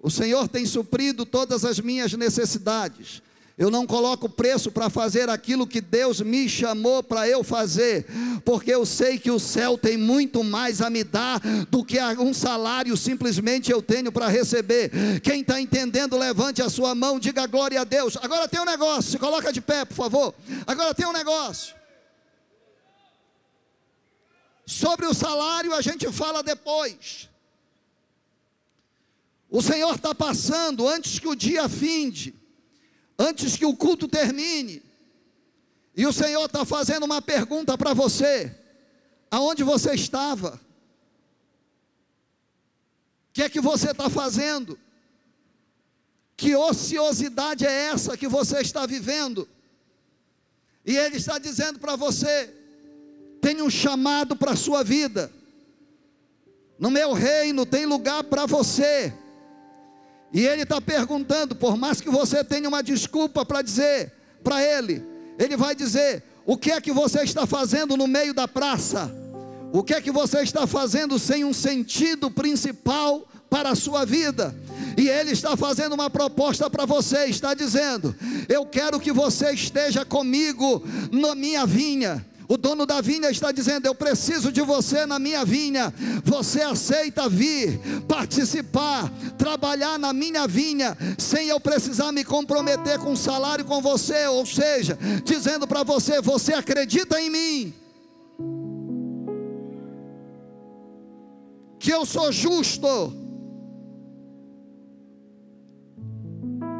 O 0.00 0.10
Senhor 0.10 0.46
tem 0.46 0.64
suprido 0.64 1.26
todas 1.26 1.64
as 1.64 1.80
minhas 1.80 2.12
necessidades. 2.12 3.20
Eu 3.58 3.72
não 3.72 3.84
coloco 3.84 4.28
preço 4.28 4.70
para 4.70 4.88
fazer 4.88 5.28
aquilo 5.28 5.66
que 5.66 5.80
Deus 5.80 6.20
me 6.20 6.48
chamou 6.48 7.02
para 7.02 7.28
eu 7.28 7.42
fazer, 7.42 8.06
porque 8.44 8.72
eu 8.72 8.86
sei 8.86 9.18
que 9.18 9.32
o 9.32 9.40
céu 9.40 9.76
tem 9.76 9.96
muito 9.96 10.44
mais 10.44 10.80
a 10.80 10.88
me 10.88 11.02
dar 11.02 11.40
do 11.68 11.84
que 11.84 12.00
um 12.20 12.32
salário 12.32 12.96
simplesmente 12.96 13.72
eu 13.72 13.82
tenho 13.82 14.12
para 14.12 14.28
receber. 14.28 14.92
Quem 15.22 15.40
está 15.40 15.60
entendendo, 15.60 16.16
levante 16.16 16.62
a 16.62 16.70
sua 16.70 16.94
mão, 16.94 17.18
diga 17.18 17.48
glória 17.48 17.80
a 17.80 17.84
Deus. 17.84 18.16
Agora 18.22 18.46
tem 18.46 18.60
um 18.60 18.64
negócio, 18.64 19.10
se 19.10 19.18
coloca 19.18 19.52
de 19.52 19.60
pé, 19.60 19.84
por 19.84 19.94
favor. 19.94 20.32
Agora 20.64 20.94
tem 20.94 21.06
um 21.06 21.12
negócio. 21.12 21.74
Sobre 24.64 25.04
o 25.06 25.14
salário 25.14 25.74
a 25.74 25.80
gente 25.80 26.08
fala 26.12 26.44
depois. 26.44 27.28
O 29.50 29.60
Senhor 29.60 29.96
está 29.96 30.14
passando 30.14 30.86
antes 30.86 31.18
que 31.18 31.26
o 31.26 31.34
dia 31.34 31.68
finde 31.68 32.37
antes 33.18 33.56
que 33.56 33.66
o 33.66 33.76
culto 33.76 34.06
termine, 34.06 34.82
e 35.96 36.06
o 36.06 36.12
Senhor 36.12 36.44
está 36.44 36.64
fazendo 36.64 37.04
uma 37.04 37.20
pergunta 37.20 37.76
para 37.76 37.92
você: 37.92 38.54
aonde 39.30 39.64
você 39.64 39.94
estava? 39.94 40.60
O 43.28 43.32
que 43.32 43.42
é 43.42 43.48
que 43.48 43.60
você 43.60 43.90
está 43.90 44.08
fazendo? 44.08 44.78
Que 46.36 46.54
ociosidade 46.54 47.66
é 47.66 47.86
essa 47.86 48.16
que 48.16 48.28
você 48.28 48.60
está 48.60 48.86
vivendo? 48.86 49.48
E 50.86 50.96
Ele 50.96 51.16
está 51.16 51.38
dizendo 51.38 51.80
para 51.80 51.96
você: 51.96 52.54
tem 53.40 53.60
um 53.60 53.68
chamado 53.68 54.36
para 54.36 54.52
a 54.52 54.56
sua 54.56 54.84
vida. 54.84 55.32
No 56.78 56.92
meu 56.92 57.12
reino 57.12 57.66
tem 57.66 57.86
lugar 57.86 58.22
para 58.22 58.46
você. 58.46 59.12
E 60.32 60.44
Ele 60.46 60.62
está 60.62 60.80
perguntando, 60.80 61.54
por 61.54 61.76
mais 61.76 62.00
que 62.00 62.10
você 62.10 62.44
tenha 62.44 62.68
uma 62.68 62.82
desculpa 62.82 63.44
para 63.44 63.62
dizer 63.62 64.12
para 64.42 64.62
Ele, 64.62 65.04
Ele 65.38 65.56
vai 65.56 65.74
dizer: 65.74 66.22
o 66.46 66.56
que 66.56 66.70
é 66.70 66.80
que 66.80 66.92
você 66.92 67.22
está 67.22 67.46
fazendo 67.46 67.96
no 67.96 68.06
meio 68.06 68.34
da 68.34 68.46
praça? 68.46 69.12
O 69.72 69.82
que 69.82 69.92
é 69.92 70.00
que 70.00 70.10
você 70.10 70.40
está 70.40 70.66
fazendo 70.66 71.18
sem 71.18 71.44
um 71.44 71.52
sentido 71.52 72.30
principal 72.30 73.26
para 73.50 73.70
a 73.70 73.74
sua 73.74 74.04
vida? 74.04 74.54
E 74.96 75.08
Ele 75.08 75.32
está 75.32 75.56
fazendo 75.56 75.94
uma 75.94 76.08
proposta 76.08 76.68
para 76.70 76.86
você, 76.86 77.26
está 77.26 77.54
dizendo: 77.54 78.14
Eu 78.48 78.64
quero 78.64 78.98
que 78.98 79.12
você 79.12 79.52
esteja 79.52 80.04
comigo 80.04 80.82
na 81.12 81.34
minha 81.34 81.66
vinha. 81.66 82.24
O 82.50 82.56
dono 82.56 82.86
da 82.86 83.02
vinha 83.02 83.30
está 83.30 83.52
dizendo: 83.52 83.84
Eu 83.84 83.94
preciso 83.94 84.50
de 84.50 84.62
você 84.62 85.04
na 85.04 85.18
minha 85.18 85.44
vinha. 85.44 85.92
Você 86.24 86.62
aceita 86.62 87.28
vir, 87.28 87.78
participar, 88.08 89.12
trabalhar 89.36 89.98
na 89.98 90.14
minha 90.14 90.48
vinha, 90.48 90.96
sem 91.18 91.48
eu 91.48 91.60
precisar 91.60 92.10
me 92.10 92.24
comprometer 92.24 92.98
com 93.00 93.14
salário 93.14 93.66
com 93.66 93.82
você. 93.82 94.26
Ou 94.28 94.46
seja, 94.46 94.98
dizendo 95.22 95.66
para 95.66 95.82
você: 95.82 96.22
Você 96.22 96.54
acredita 96.54 97.20
em 97.20 97.28
mim? 97.28 97.74
Que 101.78 101.90
eu 101.90 102.06
sou 102.06 102.32
justo 102.32 103.12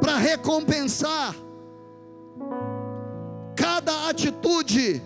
para 0.01 0.17
recompensar 0.17 1.37
cada 3.55 4.09
atitude 4.09 5.03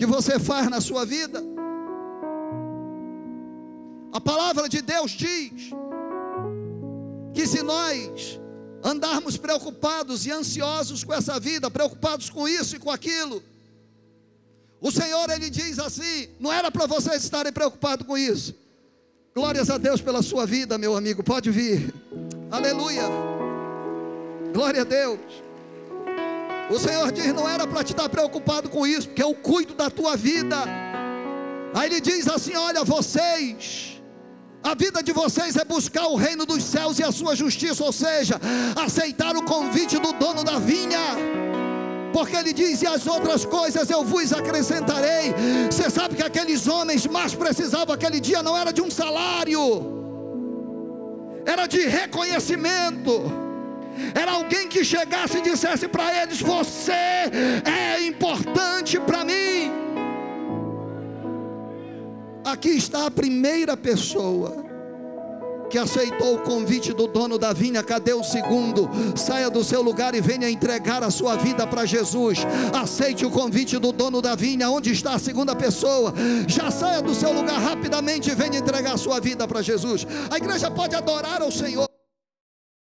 que 0.00 0.06
você 0.06 0.38
faz 0.38 0.70
na 0.70 0.80
sua 0.80 1.04
vida. 1.04 1.44
A 4.10 4.18
palavra 4.18 4.66
de 4.66 4.80
Deus 4.80 5.10
diz 5.10 5.74
que 7.34 7.46
se 7.46 7.62
nós 7.62 8.40
andarmos 8.82 9.36
preocupados 9.36 10.24
e 10.24 10.30
ansiosos 10.30 11.04
com 11.04 11.12
essa 11.12 11.38
vida, 11.38 11.70
preocupados 11.70 12.30
com 12.30 12.48
isso 12.48 12.76
e 12.76 12.78
com 12.78 12.90
aquilo, 12.90 13.42
o 14.80 14.90
Senhor 14.90 15.28
ele 15.28 15.50
diz 15.50 15.78
assim: 15.78 16.30
não 16.40 16.50
era 16.50 16.70
para 16.70 16.86
vocês 16.86 17.22
estarem 17.22 17.52
preocupados 17.52 18.06
com 18.06 18.16
isso. 18.16 18.54
Glórias 19.34 19.68
a 19.68 19.76
Deus 19.76 20.00
pela 20.00 20.22
sua 20.22 20.46
vida, 20.46 20.78
meu 20.78 20.96
amigo, 20.96 21.22
pode 21.22 21.50
vir. 21.50 21.94
Aleluia. 22.50 23.02
Glória 24.54 24.80
a 24.80 24.84
Deus. 24.84 25.49
O 26.70 26.78
Senhor 26.78 27.10
diz: 27.10 27.34
não 27.34 27.48
era 27.48 27.66
para 27.66 27.82
te 27.82 27.92
estar 27.92 28.08
preocupado 28.08 28.68
com 28.70 28.86
isso, 28.86 29.08
porque 29.08 29.22
eu 29.22 29.34
cuido 29.34 29.74
da 29.74 29.90
tua 29.90 30.16
vida. 30.16 30.56
Aí 31.74 31.90
ele 31.90 32.00
diz 32.00 32.28
assim: 32.28 32.54
olha, 32.54 32.84
vocês, 32.84 34.00
a 34.62 34.74
vida 34.74 35.02
de 35.02 35.12
vocês 35.12 35.56
é 35.56 35.64
buscar 35.64 36.06
o 36.06 36.14
reino 36.14 36.46
dos 36.46 36.62
céus 36.62 37.00
e 37.00 37.02
a 37.02 37.10
sua 37.10 37.34
justiça, 37.34 37.82
ou 37.82 37.92
seja, 37.92 38.40
aceitar 38.76 39.36
o 39.36 39.42
convite 39.42 39.98
do 39.98 40.12
dono 40.12 40.44
da 40.44 40.60
vinha. 40.60 41.16
Porque 42.12 42.36
ele 42.36 42.52
diz: 42.52 42.82
E 42.82 42.86
as 42.86 43.04
outras 43.04 43.44
coisas 43.44 43.90
eu 43.90 44.04
vos 44.04 44.32
acrescentarei. 44.32 45.34
Você 45.68 45.90
sabe 45.90 46.14
que 46.14 46.22
aqueles 46.22 46.68
homens 46.68 47.04
mais 47.04 47.34
precisavam 47.34 47.92
aquele 47.92 48.20
dia 48.20 48.44
não 48.44 48.56
era 48.56 48.72
de 48.72 48.80
um 48.80 48.90
salário, 48.90 49.62
era 51.44 51.66
de 51.66 51.80
reconhecimento 51.86 53.49
era 54.14 54.32
alguém 54.32 54.68
que 54.68 54.84
chegasse 54.84 55.38
e 55.38 55.42
dissesse 55.42 55.88
para 55.88 56.22
eles: 56.22 56.40
Você 56.40 56.92
é 56.92 58.06
importante 58.06 58.98
para 59.00 59.24
mim. 59.24 59.70
Aqui 62.44 62.70
está 62.70 63.06
a 63.06 63.10
primeira 63.10 63.76
pessoa 63.76 64.70
que 65.70 65.78
aceitou 65.78 66.34
o 66.34 66.38
convite 66.38 66.92
do 66.92 67.06
dono 67.06 67.38
da 67.38 67.52
vinha, 67.52 67.82
cadê 67.82 68.12
o 68.12 68.24
segundo? 68.24 68.90
Saia 69.16 69.48
do 69.48 69.62
seu 69.62 69.80
lugar 69.80 70.14
e 70.14 70.20
venha 70.20 70.50
entregar 70.50 71.02
a 71.04 71.10
sua 71.10 71.36
vida 71.36 71.66
para 71.66 71.86
Jesus. 71.86 72.40
Aceite 72.74 73.24
o 73.24 73.30
convite 73.30 73.78
do 73.78 73.92
dono 73.92 74.20
da 74.20 74.34
vinha. 74.34 74.68
Onde 74.68 74.90
está 74.90 75.14
a 75.14 75.18
segunda 75.18 75.54
pessoa? 75.54 76.12
Já 76.48 76.70
saia 76.70 77.00
do 77.00 77.14
seu 77.14 77.32
lugar 77.32 77.60
rapidamente 77.60 78.30
e 78.30 78.34
venha 78.34 78.58
entregar 78.58 78.94
a 78.94 78.98
sua 78.98 79.20
vida 79.20 79.46
para 79.46 79.62
Jesus. 79.62 80.06
A 80.28 80.36
igreja 80.36 80.70
pode 80.70 80.96
adorar 80.96 81.40
ao 81.40 81.52
Senhor. 81.52 81.88